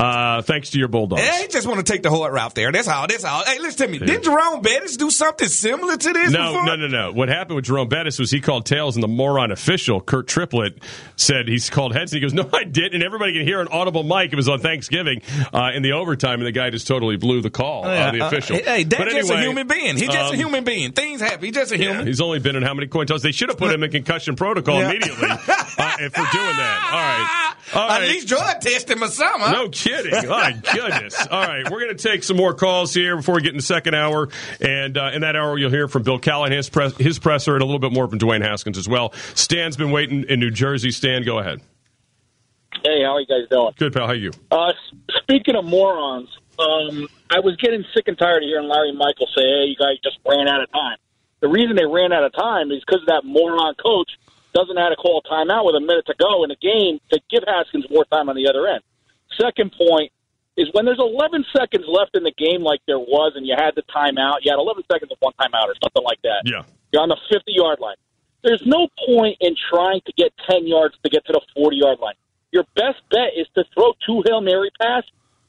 [0.02, 1.22] uh, thanks to your Bulldogs.
[1.22, 2.72] They just want to take the hard route there.
[2.72, 3.06] That's all.
[3.06, 3.44] That's all.
[3.44, 3.98] Hey, listen to me.
[3.98, 6.30] Didn't Jerome Bettis do something similar to this?
[6.32, 6.66] No, before?
[6.66, 7.12] no, no, no.
[7.12, 10.82] What happened with Jerome Bettis was he called tails, and the moron official, Kurt Triplett,
[11.16, 12.12] said he's called heads.
[12.12, 12.94] And he goes, No, I didn't.
[12.94, 14.32] And everybody can hear an audible mic.
[14.32, 15.22] It was on Thanksgiving
[15.52, 18.56] uh, in the overtime, and the guy just totally blew the call, uh, the official.
[18.56, 19.96] hey, Dak's But just a human being.
[19.96, 20.92] He's just um, a human being.
[20.92, 21.44] Things happen.
[21.44, 22.06] He's just a Yeah, human.
[22.08, 23.22] he's only been in how many coin tosses?
[23.22, 24.90] They should have put him in concussion protocol Yeah.
[24.90, 25.28] immediately
[25.78, 26.90] uh, if we're doing that.
[26.92, 27.48] All right.
[27.74, 29.50] All At least drug test him or something.
[29.50, 30.28] No kidding.
[30.28, 31.26] My goodness.
[31.30, 33.62] All right, we're going to take some more calls here before we get in the
[33.62, 34.28] second hour,
[34.60, 37.62] and uh, in that hour you'll hear from Bill Callahan, his, press, his presser, and
[37.62, 39.12] a little bit more from Dwayne Haskins as well.
[39.34, 40.90] Stan's been waiting in New Jersey.
[40.90, 41.60] Stan, go ahead.
[42.84, 43.72] Hey, how are you guys doing?
[43.78, 44.06] Good pal.
[44.06, 44.32] How are you?
[44.50, 44.72] Uh,
[45.22, 49.42] speaking of morons, um, I was getting sick and tired of hearing Larry Michael say,
[49.42, 50.96] "Hey, you guys just ran out of time."
[51.40, 54.10] The reason they ran out of time is because of that moron coach
[54.52, 57.20] doesn't how to call a timeout with a minute to go in a game to
[57.30, 58.82] give Haskins more time on the other end.
[59.40, 60.12] Second point
[60.56, 63.72] is when there's 11 seconds left in the game, like there was, and you had
[63.74, 64.44] the timeout.
[64.44, 66.42] You had 11 seconds of one timeout or something like that.
[66.44, 66.62] Yeah.
[66.92, 67.96] You're on the 50 yard line.
[68.44, 71.98] There's no point in trying to get 10 yards to get to the 40 yard
[72.00, 72.14] line.
[72.50, 75.04] Your best bet is to throw two Hail Mary pass.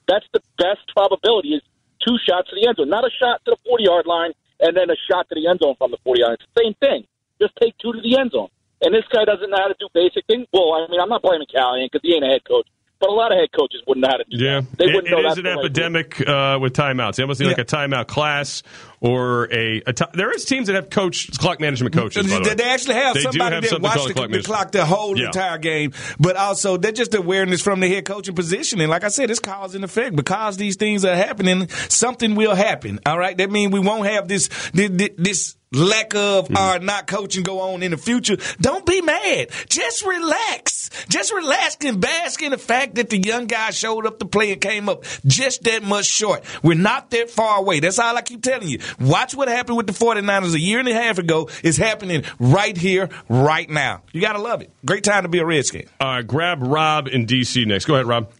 [0.08, 1.62] That's the best probability is
[2.06, 4.76] two shots to the end zone, not a shot to the 40 yard line and
[4.78, 6.38] then a shot to the end zone from the 40 yard line.
[6.40, 7.08] It's the same thing.
[7.42, 8.50] Just take two to the end zone.
[8.84, 10.46] And this guy doesn't know how to do basic things.
[10.54, 12.68] Well, I mean, I'm not blaming Callahan because he ain't a head coach,
[13.00, 15.10] but a lot of head coaches wouldn't know how to do Yeah, They it, wouldn't
[15.12, 17.16] know it is an epidemic uh, with timeouts.
[17.16, 18.62] They almost need like a timeout class
[19.02, 19.82] or a.
[19.88, 22.28] a ti- there is teams that have coach clock management coaches.
[22.28, 22.56] by the They, way.
[22.56, 24.72] they actually have They do somebody have that something watch called the, clock the clock
[24.72, 25.26] the whole Yeah.
[25.28, 28.80] entire game, but also they're just awareness from the head coaching position.
[28.82, 30.16] And like I said, it's cause and effect.
[30.16, 33.00] Because these things are happening, something will happen.
[33.06, 36.58] All right, that means we won't have this this, this lack of Mm-hmm.
[36.58, 38.38] our not coaching go on in the future.
[38.60, 39.50] Don't be mad.
[39.70, 40.90] Just relax.
[41.10, 44.52] Just relax and bask in the fact that the young guy showed up to play
[44.52, 46.44] and came up just that much short.
[46.64, 47.80] We're not that far away.
[47.80, 48.80] That's all I keep telling you.
[49.00, 51.50] Watch what happened with the 49ers a year and a half ago.
[51.64, 54.02] It's happening right here, right now.
[54.12, 54.72] You got to love it.
[54.86, 55.88] Great time to be a Redskin.
[56.00, 57.86] All right, grab Rob in DC next.
[57.86, 58.32] Go ahead, Rob.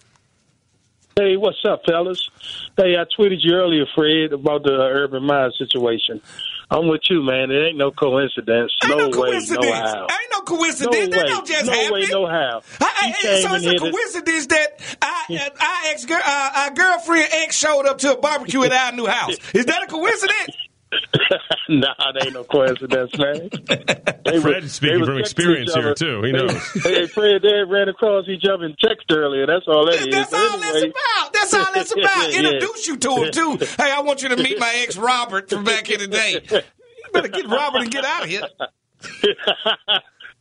[1.16, 2.30] Hey, what's up, fellas?
[2.76, 6.22] Hey, I tweeted you earlier, Fred, about the uh, Urban Meyer situation.
[6.70, 7.52] I'm with you, man.
[7.52, 8.72] It ain't no coincidence.
[8.88, 9.66] no, way, coincidence.
[9.66, 10.02] no how.
[10.02, 10.96] Ain't no coincidence.
[10.96, 11.28] No That way.
[11.30, 11.94] don't just no happen.
[11.94, 12.62] way, no how.
[12.82, 15.50] I, I, so it's a coincidence that I,
[15.86, 19.06] our ex girl, uh, our girlfriend ex showed up to a barbecue at our new
[19.06, 19.38] house.
[19.54, 20.58] Is that a coincidence?
[21.70, 23.50] nah, it ain't no coincidence, man.
[24.26, 26.22] They Fred were- speaking they were from experience here, too.
[26.24, 26.54] He knows.
[26.84, 29.46] Hey, Fred, they ran across each other and text earlier.
[29.46, 30.08] That's all that is.
[30.08, 31.34] That's But all anyway, it's about.
[31.34, 32.32] That's all it's about.
[32.32, 32.40] Yeah.
[32.40, 33.58] Introduce you to him too.
[33.78, 36.40] Hey, I want you to meet my ex Robert from back in the day.
[36.50, 36.62] You
[37.12, 38.48] better get Robert and get out of here.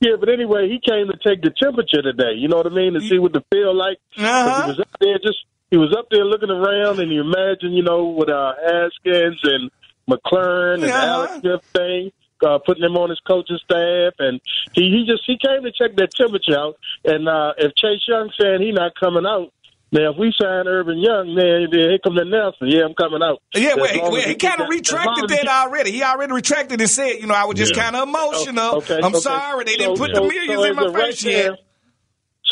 [0.01, 2.35] Yeah, but anyway, he came to take the temperature today.
[2.37, 2.95] You know what I mean?
[2.95, 3.99] To see what the feel like.
[4.19, 4.63] Uh-huh.
[4.65, 5.39] He was up there just
[5.71, 9.71] he was up there looking around, and you imagine, you know, with uh, Haskins and
[10.09, 11.07] McLaurin and Uh-huh.
[11.07, 12.13] Alex Smith thing.
[12.45, 14.41] Uh, putting him on his coaching staff, and
[14.73, 16.77] he, he just he came to check that temperature out.
[17.05, 19.53] And uh, if Chase Young saying he not coming out,
[19.93, 22.67] now if we sign Urban Young, then, then here come the Nelson.
[22.67, 23.41] Yeah, I'm coming out.
[23.55, 25.93] Yeah, well, he, long well, as he kind of that- retracted he that already.
[25.93, 27.83] He already retracted and said, you know, I was just Yeah.
[27.85, 28.59] kind of emotional.
[28.59, 29.21] Oh, okay, I'm okay.
[29.21, 31.61] sorry, they didn't put so- the millions so in my face yet.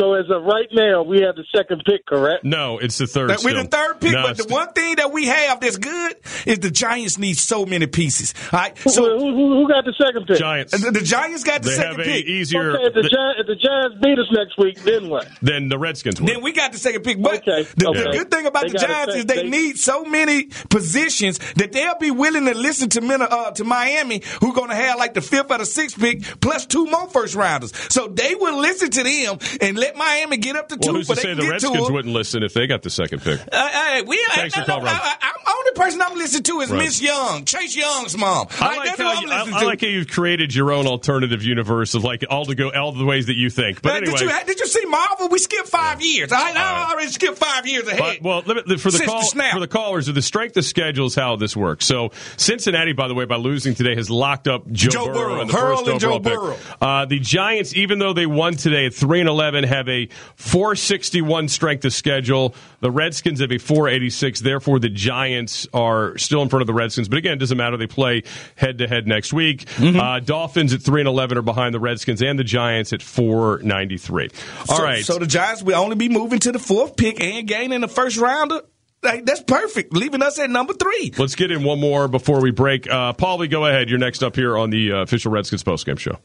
[0.01, 2.45] Now- So as of right now, we have the second pick, correct?
[2.45, 3.31] No, it's the third.
[3.31, 5.77] That we're the third pick, No, but it's- the one thing that we have that's
[5.77, 6.15] good
[6.47, 8.35] is the Giants need so many pieces.
[8.53, 10.39] All right, so who, who, who got the second pick?
[10.39, 10.73] Giants.
[10.79, 12.25] the, the Giants got the They second have a pick.
[12.27, 15.29] easier Okay, if the, th- Gi- if the Giants beat us next week, then what?
[15.43, 16.29] than the Redskins would.
[16.31, 17.21] Then we got the second pick.
[17.21, 19.79] But Okay, the, the good thing about They the Giants say- is they, they- need
[19.79, 24.55] so many positions that they'll be willing to listen to Min- uh, to Miami, who's
[24.55, 27.73] going to have like the fifth or the sixth pick plus two more first rounders.
[27.93, 30.99] So they will listen to them and let Miami get up to well, two.
[30.99, 33.41] who's to say the Redskins wouldn't listen if they got the second pick?
[33.53, 34.87] Uh, we, Thanks I, for calling.
[34.89, 38.47] I, only person I'm listening to is Miss Young, Chase Young's mom.
[38.61, 39.67] I Like, like, how you, I, listening I to.
[39.67, 43.05] like how you've created your own alternative universe of like all to go all the
[43.05, 43.83] ways that you think.
[43.83, 45.29] But anyway, did, you, did you see Marvel?
[45.29, 46.33] We skipped five years.
[46.33, 47.99] I, I already skipped five years ahead.
[47.99, 51.07] But, well, let me- for the call the for the callers, the strength of schedule
[51.07, 51.87] is how this works.
[51.87, 55.41] So Cincinnati, by the way, by losing today, has locked up Joe, Joe Burrow, Burrow.
[55.43, 56.67] in the Hurl first and Joe overall pick.
[56.81, 60.77] Uh, the Giants, even though they won today at three and eleven, have a four
[60.77, 62.55] sixty one strength of schedule.
[62.81, 64.41] The Redskins have a four eighty six.
[64.41, 67.09] Therefore, the Giants are still in front of the Redskins.
[67.09, 67.79] But again, it doesn't matter.
[67.79, 68.25] They play
[68.57, 69.65] head to head next week.
[69.77, 69.99] Mm-hmm.
[69.99, 73.61] Uh, Dolphins at three and eleven are behind the Redskins and the Giants at four
[73.63, 74.29] ninety three.
[74.69, 75.05] All so, right.
[75.05, 78.19] So the Giants will only be moving to the fourth pick and gaining the first
[78.19, 78.61] rounder.
[79.03, 81.15] Like, that's perfect, leaving us at number three.
[81.17, 82.87] Let's get in one more before we break.
[82.87, 83.89] Uh, Paulie, go ahead.
[83.89, 86.19] You're next up here on the uh, official Redskins postgame show.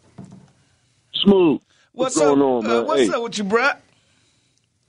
[1.14, 1.62] Smooth.
[1.96, 2.46] What's, What's, going up?
[2.46, 2.86] on, uh, man?
[2.88, 3.70] what's hey, up with you, bro?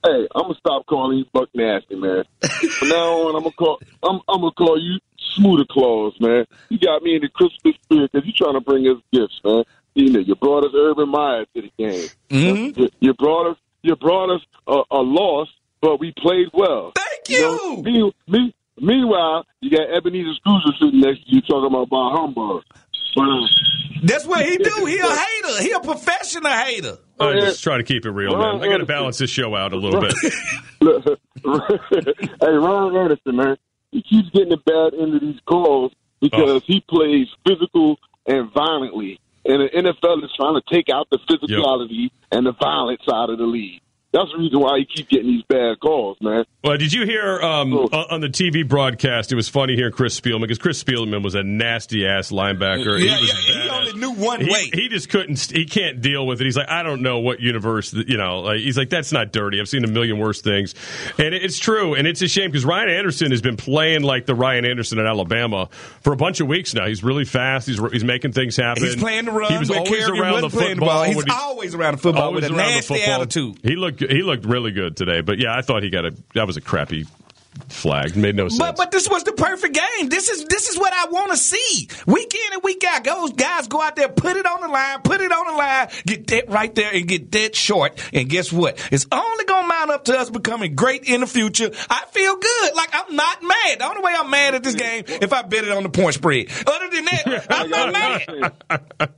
[0.03, 2.23] hey, I'm gonna stop calling you Buck Nasty, man.
[2.41, 3.79] From now on, I'm gonna call.
[4.03, 4.99] I'm, I'm gonna call you
[5.35, 6.45] Smoother Claus, man.
[6.69, 9.63] You got me in the Christmas spirit because you're trying to bring us gifts, man.
[9.95, 12.09] You know, you brought us Urban Meyer to the game.
[12.29, 12.79] Mm-hmm.
[12.79, 13.57] You, you brought us.
[13.83, 15.47] You brought us a, a loss,
[15.81, 16.91] but we played well.
[16.95, 17.81] Thank you.
[17.83, 22.63] me, me, meanwhile, you got Ebenezer Scrooge sitting next to you talking about Bob Humbug.
[23.17, 23.49] But,
[24.03, 24.85] That's what he do.
[24.85, 25.63] He a hater.
[25.63, 26.97] He a professional hater.
[27.19, 28.61] I'm oh, just try to keep it real, man.
[28.61, 30.13] I got to balance this show out a little bit.
[32.41, 33.57] hey, Ryan Anderson, man,
[33.91, 35.91] he keeps getting the bad end of these calls
[36.21, 36.61] because oh.
[36.65, 37.97] he plays physical
[38.27, 39.19] and violently.
[39.45, 43.39] And the NFL is trying to take out the physicality and the violent side of
[43.39, 43.81] the league.
[44.17, 46.43] That's the reason why he keeps getting these bad calls, man.
[46.63, 49.31] Well, did you hear um, on on the TV broadcast?
[49.31, 52.99] It was funny hearing Chris Spielman because Chris Spielman was a nasty ass linebacker.
[52.99, 54.69] Yeah, he was yeah, he only knew one he, way.
[54.73, 55.39] He just couldn't.
[55.51, 56.45] He can't deal with it.
[56.45, 57.93] He's like, I don't know what universe.
[57.93, 59.59] You know, like, he's like, that's not dirty.
[59.59, 60.73] I've seen a million worse things,
[61.19, 61.93] and it's true.
[61.93, 65.05] And it's a shame because Ryan Anderson has been playing like the Ryan Anderson at
[65.05, 65.69] Alabama
[66.01, 66.87] for a bunch of weeks now.
[66.87, 67.67] He's really fast.
[67.67, 68.83] He's he's making things happen.
[68.83, 69.51] He's playing the run.
[69.51, 71.03] He was always around the football.
[71.03, 73.21] He's always around the football always with a around the nasty football.
[73.21, 73.59] attitude.
[73.61, 75.21] He looked he looked really good today.
[75.21, 77.05] But yeah, I thought he got a that was a crappy
[77.69, 78.15] flag.
[78.15, 78.59] Made no sense.
[78.59, 80.09] But but this was the perfect game.
[80.09, 81.89] This is this is what I want to see.
[82.05, 85.01] Week in and week out, those guys go out there, put it on the line,
[85.01, 88.01] put it on the line, get that right there and get dead short.
[88.13, 88.87] And guess what?
[88.91, 91.71] It's only gonna mount up to us becoming great in the future.
[91.89, 92.75] I feel good.
[92.75, 93.79] Like I'm not mad.
[93.79, 96.15] The only way I'm mad at this game if I bet it on the point
[96.15, 96.47] spread.
[96.65, 99.11] Other than that, I'm not mad.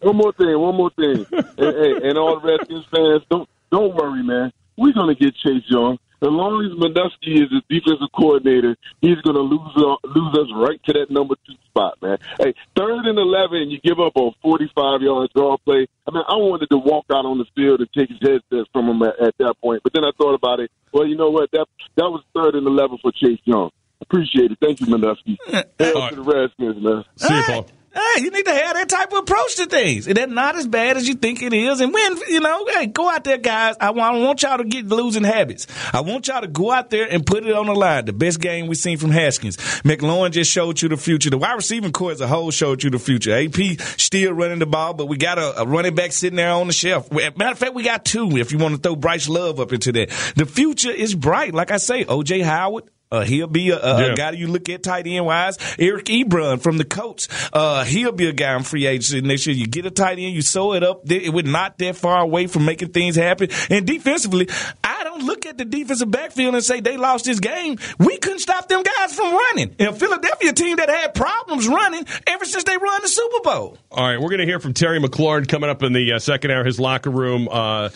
[0.00, 3.94] One more thing, one more thing, and, and, and all the Redskins fans, don't don't
[3.94, 4.52] worry, man.
[4.76, 5.98] We're gonna get Chase Young.
[6.22, 10.78] As long as Manusky is the defensive coordinator, he's gonna lose uh, lose us right
[10.84, 12.18] to that number two spot, man.
[12.38, 15.86] Hey, third and eleven, you give up a forty-five yard draw play.
[16.06, 18.88] I mean, I wanted to walk out on the field and take his headset from
[18.88, 20.70] him at, at that point, but then I thought about it.
[20.92, 21.50] Well, you know what?
[21.52, 21.66] That
[21.96, 23.70] that was third and eleven for Chase Young.
[24.02, 24.58] Appreciate it.
[24.60, 25.38] Thank you, Manusky.
[25.78, 27.04] Hail to the Redskins, man.
[27.16, 27.66] See you, Paul.
[27.92, 30.06] Hey, you need to have that type of approach to things.
[30.06, 31.80] And that's not as bad as you think it is.
[31.80, 33.74] And when, you know, hey, go out there, guys.
[33.80, 35.66] I want, I want y'all to get losing habits.
[35.92, 38.04] I want y'all to go out there and put it on the line.
[38.04, 39.56] The best game we've seen from Haskins.
[39.82, 41.30] McLaurin just showed you the future.
[41.30, 43.36] The wide receiving core as a whole showed you the future.
[43.36, 46.68] AP still running the ball, but we got a, a running back sitting there on
[46.68, 47.10] the shelf.
[47.10, 49.90] Matter of fact, we got two if you want to throw Bryce Love up into
[49.92, 50.10] that.
[50.36, 51.54] The future is bright.
[51.54, 54.12] Like I say, OJ Howard, uh, he'll be a, a, Yeah.
[54.12, 55.58] a guy you look at tight end wise.
[55.78, 57.28] Eric Ebron from the Colts.
[57.52, 59.56] Uh, he'll be a guy in free agency next year.
[59.56, 61.04] You get a tight end, you sew it up.
[61.04, 63.48] They- We're not that far away from making things happen.
[63.68, 64.48] And defensively,
[64.84, 67.78] I don't look at the defensive backfield and say they lost this game.
[67.98, 69.74] We couldn't stop them guys from running.
[69.78, 73.78] And Philadelphia team that had problems running ever since they run the Super Bowl.
[73.90, 76.50] All right, we're going to hear from Terry McLaurin coming up in the uh, second
[76.52, 76.64] hour.
[76.64, 77.88] His locker room uh,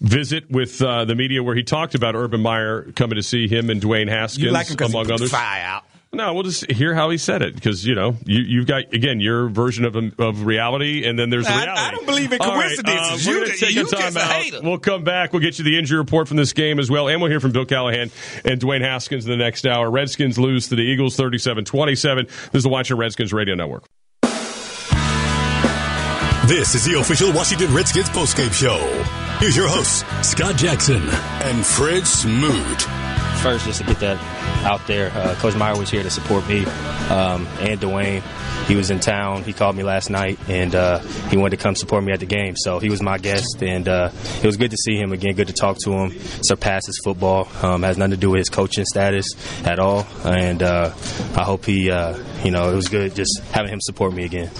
[0.00, 3.70] visit with uh, the media, where he talked about Urban Meyer coming to see him
[3.70, 5.30] and Dwayne Haskins, You like he among put others.
[5.30, 5.84] fire out.
[6.14, 9.18] No, we'll just hear how he said it because you know you, you've got again
[9.18, 12.64] your version of of reality, and then there's I- I don't believe in All right,
[12.66, 13.26] coincidences.
[13.26, 14.30] uh, we're You going to ju- take you a time just a out.
[14.32, 14.58] hater.
[14.62, 15.32] We'll come back.
[15.32, 17.52] We'll get you the injury report from this game as well, and we'll hear from
[17.52, 18.10] Bill Callahan
[18.44, 19.90] and Dwayne Haskins in the next hour.
[19.90, 22.26] Redskins lose to the Eagles 37-27.
[22.28, 23.84] This is the Washington Redskins Radio Network.
[26.46, 28.76] This is the official Washington Redskins postgame show.
[29.38, 32.86] Here's your hosts, Scott Jackson and Fred Smoot.
[33.42, 34.18] First, just to get that
[34.64, 36.64] out there, uh, Coach Meyer was here to support me
[37.10, 38.22] um, and Dwayne.
[38.68, 39.42] He was in town.
[39.42, 42.26] He called me last night, and uh, he wanted to come support me at the
[42.26, 42.54] game.
[42.56, 45.34] So he was my guest, and uh, it was good to see him again.
[45.34, 46.10] Good to talk to him.
[46.42, 47.48] Surpasses football.
[47.62, 49.26] Um, has nothing to do with his coaching status
[49.66, 50.06] at all.
[50.24, 50.94] And uh,
[51.36, 54.50] I hope he, uh, you know, it was good just having him support me again.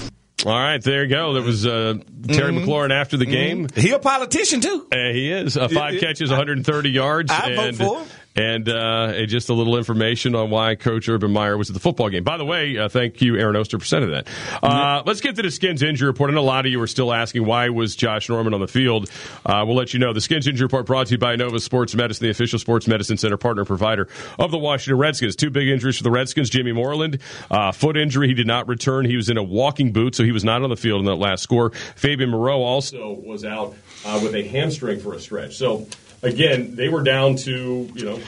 [0.45, 1.35] All right, there you go.
[1.35, 1.95] That was uh,
[2.27, 2.65] Terry Mhm.
[2.65, 3.69] McLaurin after the game.
[3.77, 4.89] He a politician too.
[4.91, 8.09] Uh, he is uh, five catches, 130 yards, I vote and for him.
[8.35, 12.09] And, uh, just a little information on why Coach Urban Meyer was at the football
[12.09, 12.25] game.
[12.25, 14.27] By the way, uh, thank you, Aaron Oster, for sending that.
[14.63, 16.31] Uh, let's get to the Skins injury report.
[16.31, 18.69] I know a lot of you are still asking why was Josh Norman on the
[18.69, 19.11] field.
[19.45, 20.13] Uh, we'll let you know.
[20.13, 23.17] The Skins injury report brought to you by Inova Sports Medicine, the official sports medicine
[23.17, 24.09] center partner provider
[24.39, 25.37] of the Washington Redskins.
[25.37, 26.49] Two big injuries for the Redskins.
[26.51, 27.19] Jimmy Moreland,
[27.51, 28.29] uh, foot injury.
[28.29, 29.05] He did not return.
[29.05, 31.17] He was in a walking boot, so he was not on the field in that
[31.17, 31.71] last score.
[31.97, 33.75] Fabian Moreau also was out
[34.05, 35.57] uh, with a hamstring for a stretch.
[35.57, 35.87] So
[36.23, 38.21] again, they were down to you know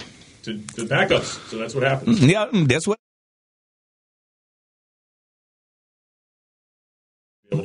[0.43, 1.49] to, to backups.
[1.49, 2.21] So that's what happens.
[2.21, 2.99] Mm, yeah, mm, that's what.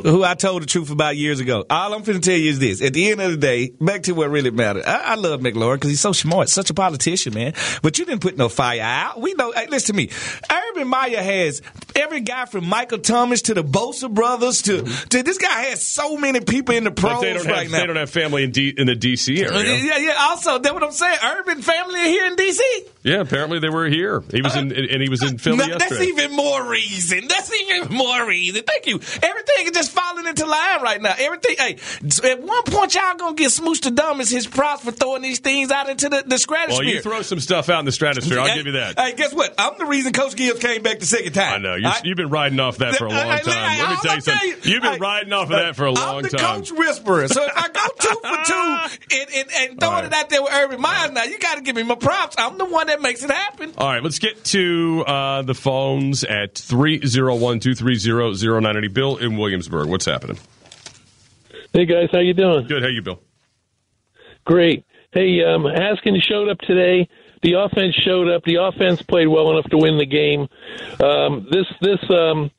[0.04, 1.66] Who I told the truth about years ago.
[1.70, 2.82] All I'm finna tell you is this.
[2.82, 4.86] At the end of the day, back to what really mattered.
[4.86, 7.54] I, I love McLaurin because he's so smart, such a politician, man.
[7.82, 9.20] But you didn't put no fire out.
[9.20, 10.10] We know, hey, listen to me.
[10.52, 11.62] Urban Meyer has
[11.96, 15.08] every guy from Michael Thomas to the Bosa brothers to, mm-hmm.
[15.10, 17.80] to this guy has so many people in the pros they don't have right now.
[17.80, 19.76] they don't have family in D, in the DC area.
[19.78, 20.16] Yeah, yeah.
[20.20, 21.20] Also, that's what I'm saying.
[21.24, 22.60] Urban family here in DC.
[23.10, 24.22] Yeah, apparently they were here.
[24.32, 25.96] He was in uh, and he was in Philly No, yesterday.
[25.96, 27.28] that's even more reason.
[27.28, 28.64] That's even more reason.
[28.64, 28.96] Thank you.
[29.22, 31.14] Everything is just falling into line right now.
[31.18, 31.56] Everything.
[31.58, 31.78] Hey,
[32.32, 35.40] at one point y'all gonna get Smooch to dumb as his props for throwing these
[35.40, 36.86] things out into the, the stratosphere.
[36.86, 38.40] well, you throw some stuff out in the stratosphere.
[38.40, 39.00] I'll Hey, give you that.
[39.00, 39.54] Hey, guess what?
[39.58, 41.54] I'm the reason Coach Gibbs came back the second time.
[41.54, 43.70] I know I- you've been riding off that for a long hey, time.
[43.70, 44.50] hey, Let me tell you something.
[44.64, 46.16] You've been hey, riding off of that for a long time.
[46.18, 46.60] I'm the time.
[46.60, 47.28] coach whisperer.
[47.28, 50.54] So if I go two for two and, and, and throwing it out there with
[50.54, 52.36] Urban Meyer now, you got to give me my props.
[52.38, 53.74] I'm the one that makes it happen.
[53.78, 58.88] All right, let's get to uh, the phones at 301 230 0990.
[58.90, 59.88] Bill in Williamsburg.
[59.88, 60.38] What's happening?
[61.74, 62.68] Hey guys, how you doing?
[62.68, 62.82] Good.
[62.82, 63.22] How you, Bill?
[64.46, 64.86] Great.
[65.12, 67.08] Hey, um, Haskins showed up today.
[67.42, 68.44] The offense showed up.
[68.44, 70.48] The offense played well enough to win the game.
[71.00, 72.52] Um, this this um,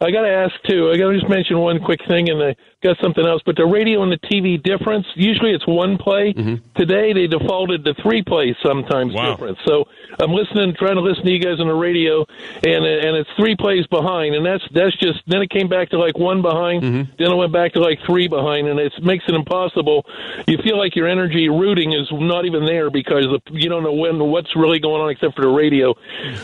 [0.00, 0.90] I got to ask too.
[0.90, 3.42] I got to just mention one quick thing, and I got something else.
[3.44, 5.06] But the radio and the TV difference.
[5.14, 6.32] Usually it's one play.
[6.76, 8.54] Today they defaulted to three plays.
[8.62, 9.58] Sometimes difference.
[9.66, 12.24] So I'm listening, trying to listen to you guys on the radio,
[12.62, 15.20] and and it's three plays behind, and that's that's just.
[15.26, 16.82] Then it came back to like one behind.
[17.18, 20.06] Then it went back to like three behind, and it makes it impossible.
[20.46, 23.92] You feel like your energy rooting is not even there because the, you don't know
[23.92, 25.94] when what's really going on except for the radio.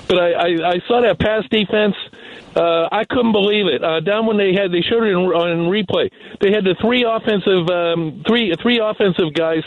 [0.08, 1.94] But I I, I saw that pass defense.
[2.54, 3.82] Uh, I couldn't believe it.
[3.82, 6.10] Uh, down when they had, they showed it in, on replay.
[6.40, 9.62] They had the three offensive, um, three three offensive guys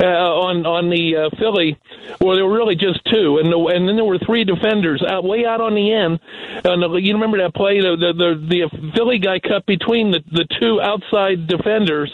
[0.00, 1.78] uh, on on the uh, Philly.
[2.20, 5.24] Well, there were really just two, and the, and then there were three defenders out
[5.24, 6.20] way out on the end.
[6.64, 7.80] And the, you remember that play?
[7.80, 12.10] The the the, the Philly guy cut between the the two outside defenders,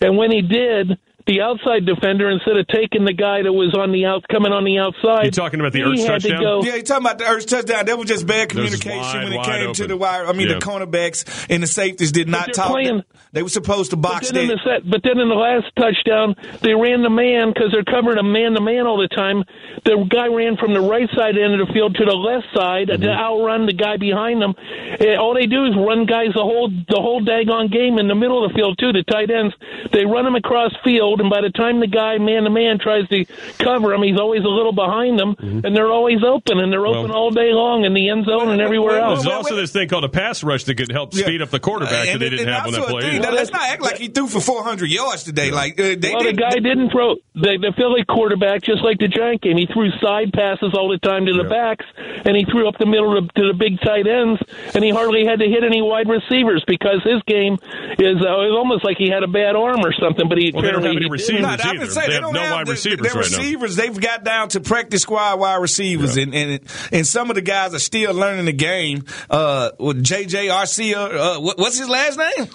[0.00, 0.98] and when he did.
[1.30, 4.64] The outside defender, instead of taking the guy that was on the out, coming on
[4.64, 6.42] the outside, You talking about the he Ertz had to touchdown?
[6.42, 7.86] go- Yeah, you talking about the Ertz touchdown?
[7.86, 10.26] That was just bad communication wide, when it wide came to the wire.
[10.26, 10.54] I mean, Yeah.
[10.58, 12.72] the cornerbacks and the safeties did not talk.
[12.72, 14.58] playing- they were supposed to box But then, in that.
[14.64, 18.18] the set, but then in the last touchdown, they ran the man because they're covering
[18.18, 19.44] a man to man all the time.
[19.84, 22.88] The guy ran from the right side end of the field to the left side
[22.88, 23.02] Mm-hmm.
[23.02, 24.54] to outrun the guy behind them.
[24.98, 28.16] And all they do is run guys the whole the whole daggone game in the
[28.18, 28.90] middle of the field too.
[28.92, 29.54] The tight ends
[29.92, 33.06] they run them across field, and by the time the guy man to man tries
[33.08, 33.24] to
[33.58, 37.10] cover him, he's always a little behind them, and they're always open, and they're open
[37.10, 39.22] all day long in the end zone and everywhere else.
[39.22, 41.92] There's also this thing called a pass rush that could help speed up the quarterback
[42.06, 43.02] that And- they didn't and have on that play.
[43.02, 45.50] thing, now, let's not act like he threw for 400 yards today.
[45.50, 46.38] Like uh, they well, the did.
[46.40, 49.56] guy didn't throw the, the Philly quarterback just like the Giant game.
[49.56, 51.84] He threw side passes all the time to the backs,
[52.24, 54.40] and he threw up the middle to, to the big tight ends,
[54.74, 57.54] and he hardly had to hit any wide receivers because his game
[57.98, 60.28] is uh, it was almost like he had a bad arm or something.
[60.28, 61.09] But he Well, they don't have apparently he didn't.
[61.10, 61.86] Receivers I would either.
[61.86, 63.36] say They have don't no have wide the- receivers their right now.
[63.38, 66.60] receivers, they've got down to practice squad wide receivers, and, and
[66.92, 69.04] and some of the guys are still learning the game.
[69.28, 72.48] Uh, with JJ Arcega, uh, what, what's his last name?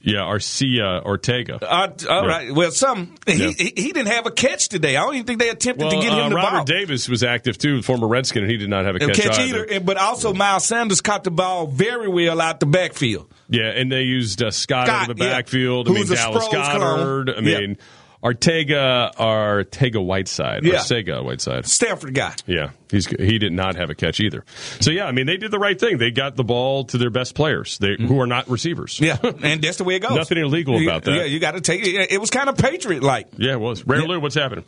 [0.00, 1.58] Yeah, Arcia Ortega.
[1.60, 2.28] Uh, all Yeah.
[2.28, 2.54] right.
[2.54, 3.50] Well, some he, Yeah.
[3.50, 4.96] he he didn't have a catch today.
[4.96, 6.64] I don't even think they attempted Well, to get him uh, the Robert ball.
[6.64, 9.66] Davis was active too, former Redskin, and he did not have a catch, catch either.
[9.66, 13.28] either, but also Miles Sanders caught the ball very well out the backfield.
[13.50, 15.30] Yeah, and they used uh, Scott, Scott, out of the yeah.
[15.32, 15.88] backfield.
[15.88, 17.26] I mean, Who's a Dallas Sproles clone.
[17.26, 17.36] Goedert.
[17.36, 17.58] I Yeah.
[17.58, 17.78] mean,
[18.22, 20.78] Ortega, Artega Whiteside, Yeah.
[20.78, 21.66] Ortega Whiteside.
[21.66, 22.34] Stanford guy.
[22.46, 24.44] Yeah, he's he did not have a catch either.
[24.80, 25.98] So yeah, I mean, they did the right thing.
[25.98, 28.98] They got the ball to their best players, they, who are not receivers.
[29.00, 30.16] Yeah, and that's the way it goes.
[30.16, 31.14] Nothing illegal about that.
[31.14, 32.10] Yeah, you got to take it.
[32.12, 33.28] It was kind of patriot like.
[33.36, 33.86] Yeah, it was.
[33.86, 34.64] Rare Lou, what's happening?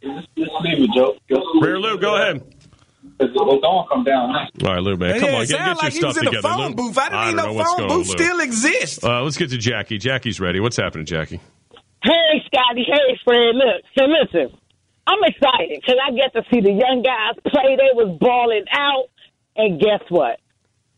[0.00, 1.16] David, Joe.
[1.60, 2.42] Rare Lou, go ahead.
[3.20, 4.30] It's all come down.
[4.30, 6.22] All right, Lou, man, come it on, get, get your like he stuff was in
[6.28, 6.48] a together.
[6.48, 6.74] phone Lou.
[6.76, 6.98] booth.
[6.98, 9.02] I didn't even don't know phone booths still exists.
[9.02, 9.98] Uh, let's get to Jackie.
[9.98, 10.60] Jackie's ready.
[10.60, 11.40] What's happening, Jackie?
[12.02, 12.84] Hey, Scotty.
[12.86, 13.54] Hey, Fred.
[13.54, 14.56] Look, so listen.
[15.06, 17.76] I'm excited because I get to see the young guys play.
[17.76, 19.08] They was balling out,
[19.56, 20.38] and guess what?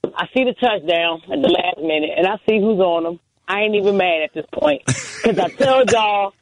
[0.05, 3.20] I see the touchdown at the last minute, and I see who's on them.
[3.46, 6.34] I ain't even mad at this point because I told y'all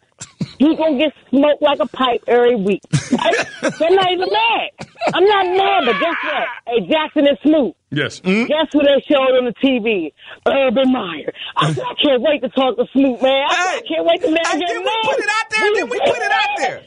[0.58, 2.82] You gonna get smoked like a pipe every week.
[3.12, 3.46] Right?
[3.62, 4.88] I'm not even mad.
[5.14, 6.46] I'm not mad, but guess what?
[6.66, 7.76] Hey, Jackson and Snoop.
[7.90, 8.20] Yes.
[8.20, 10.12] Guess who they showed on the TV?
[10.46, 11.32] Urban Meyer.
[11.56, 13.46] I, I can't wait to talk to Snoop, man.
[13.48, 15.72] I, I can't wait to let him get Did we put it out there?
[15.72, 16.82] Did we put it out there?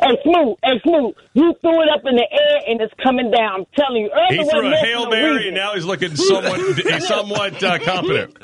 [0.00, 3.60] Hey, Snoop, hey, Snoop, you threw it up in the air and it's coming down.
[3.60, 6.60] I'm telling you, Urban He threw a hail mary, and now he's looking somewhat
[7.02, 8.38] somewhat uh, confident.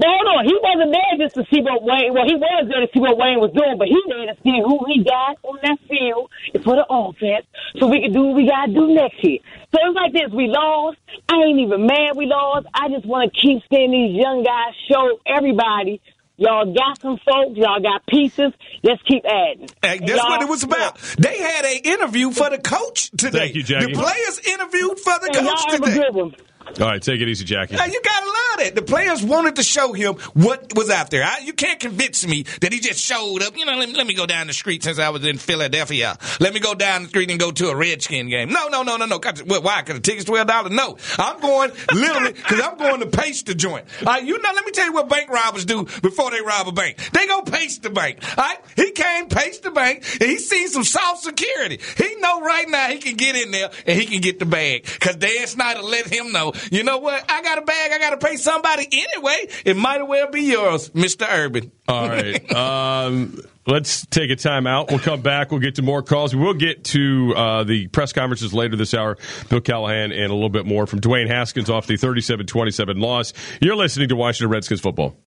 [0.00, 2.14] No, no, he wasn't there just to see what Wayne.
[2.14, 4.56] Well, he was there to see what Wayne was doing, but he there to see
[4.64, 6.30] who he got on that field
[6.64, 7.44] for the offense,
[7.78, 9.38] so we can do what we gotta do next year.
[9.72, 10.98] So it's like this: we lost.
[11.28, 12.66] I ain't even mad we lost.
[12.72, 16.00] I just want to keep seeing these young guys show everybody.
[16.40, 17.52] Y'all got some folks.
[17.60, 18.52] Y'all got pieces.
[18.82, 19.68] Let's keep adding.
[19.82, 20.96] Hey, that's what it was about.
[21.18, 23.52] They had an interview for the coach today.
[23.52, 23.92] Thank you, Jackie.
[23.92, 25.98] The players interviewed for the Hey, y'all coach have a today.
[26.00, 26.34] good one.
[26.78, 27.76] All right, take it easy, Jackie.
[27.76, 28.74] Hey, you gotta love that.
[28.74, 31.24] The players wanted to show him what was out there.
[31.24, 33.56] I, you can't convince me that he just showed up.
[33.56, 36.16] You know, let me, let me go down the street since I was in Philadelphia.
[36.38, 38.50] Let me go down the street and go to a Redskin game.
[38.50, 39.18] No, no, no, no, no.
[39.18, 39.82] why?
[39.82, 40.72] Because the ticket's twelve dollars.
[40.72, 43.86] No, I'm going literally because I'm going to pace the joint.
[44.00, 44.50] All right, you know.
[44.52, 46.98] Let me tell you what bank robbers do before they rob a bank.
[47.12, 48.18] They go pace the bank.
[48.36, 51.80] All right, he came pace the bank and he seen some soft security.
[51.96, 54.84] He know right now he can get in there and he can get the bag
[54.84, 56.52] because Dan Snyder let him know.
[56.70, 57.24] You know what?
[57.30, 57.92] I got a bag.
[57.92, 59.48] I got to pay somebody anyway.
[59.64, 61.72] It might as well be yours, Mister Urban.
[61.88, 62.40] All right.
[62.60, 64.90] Um, let's take a time out.
[64.90, 65.50] We'll come back.
[65.50, 66.34] We'll get to more calls.
[66.34, 69.16] We'll get to uh, the press conferences later this hour.
[69.48, 73.32] Bill Callahan and a little bit more from Dwayne Haskins off the 37 27 loss.
[73.60, 75.16] You're listening to Washington Redskins football.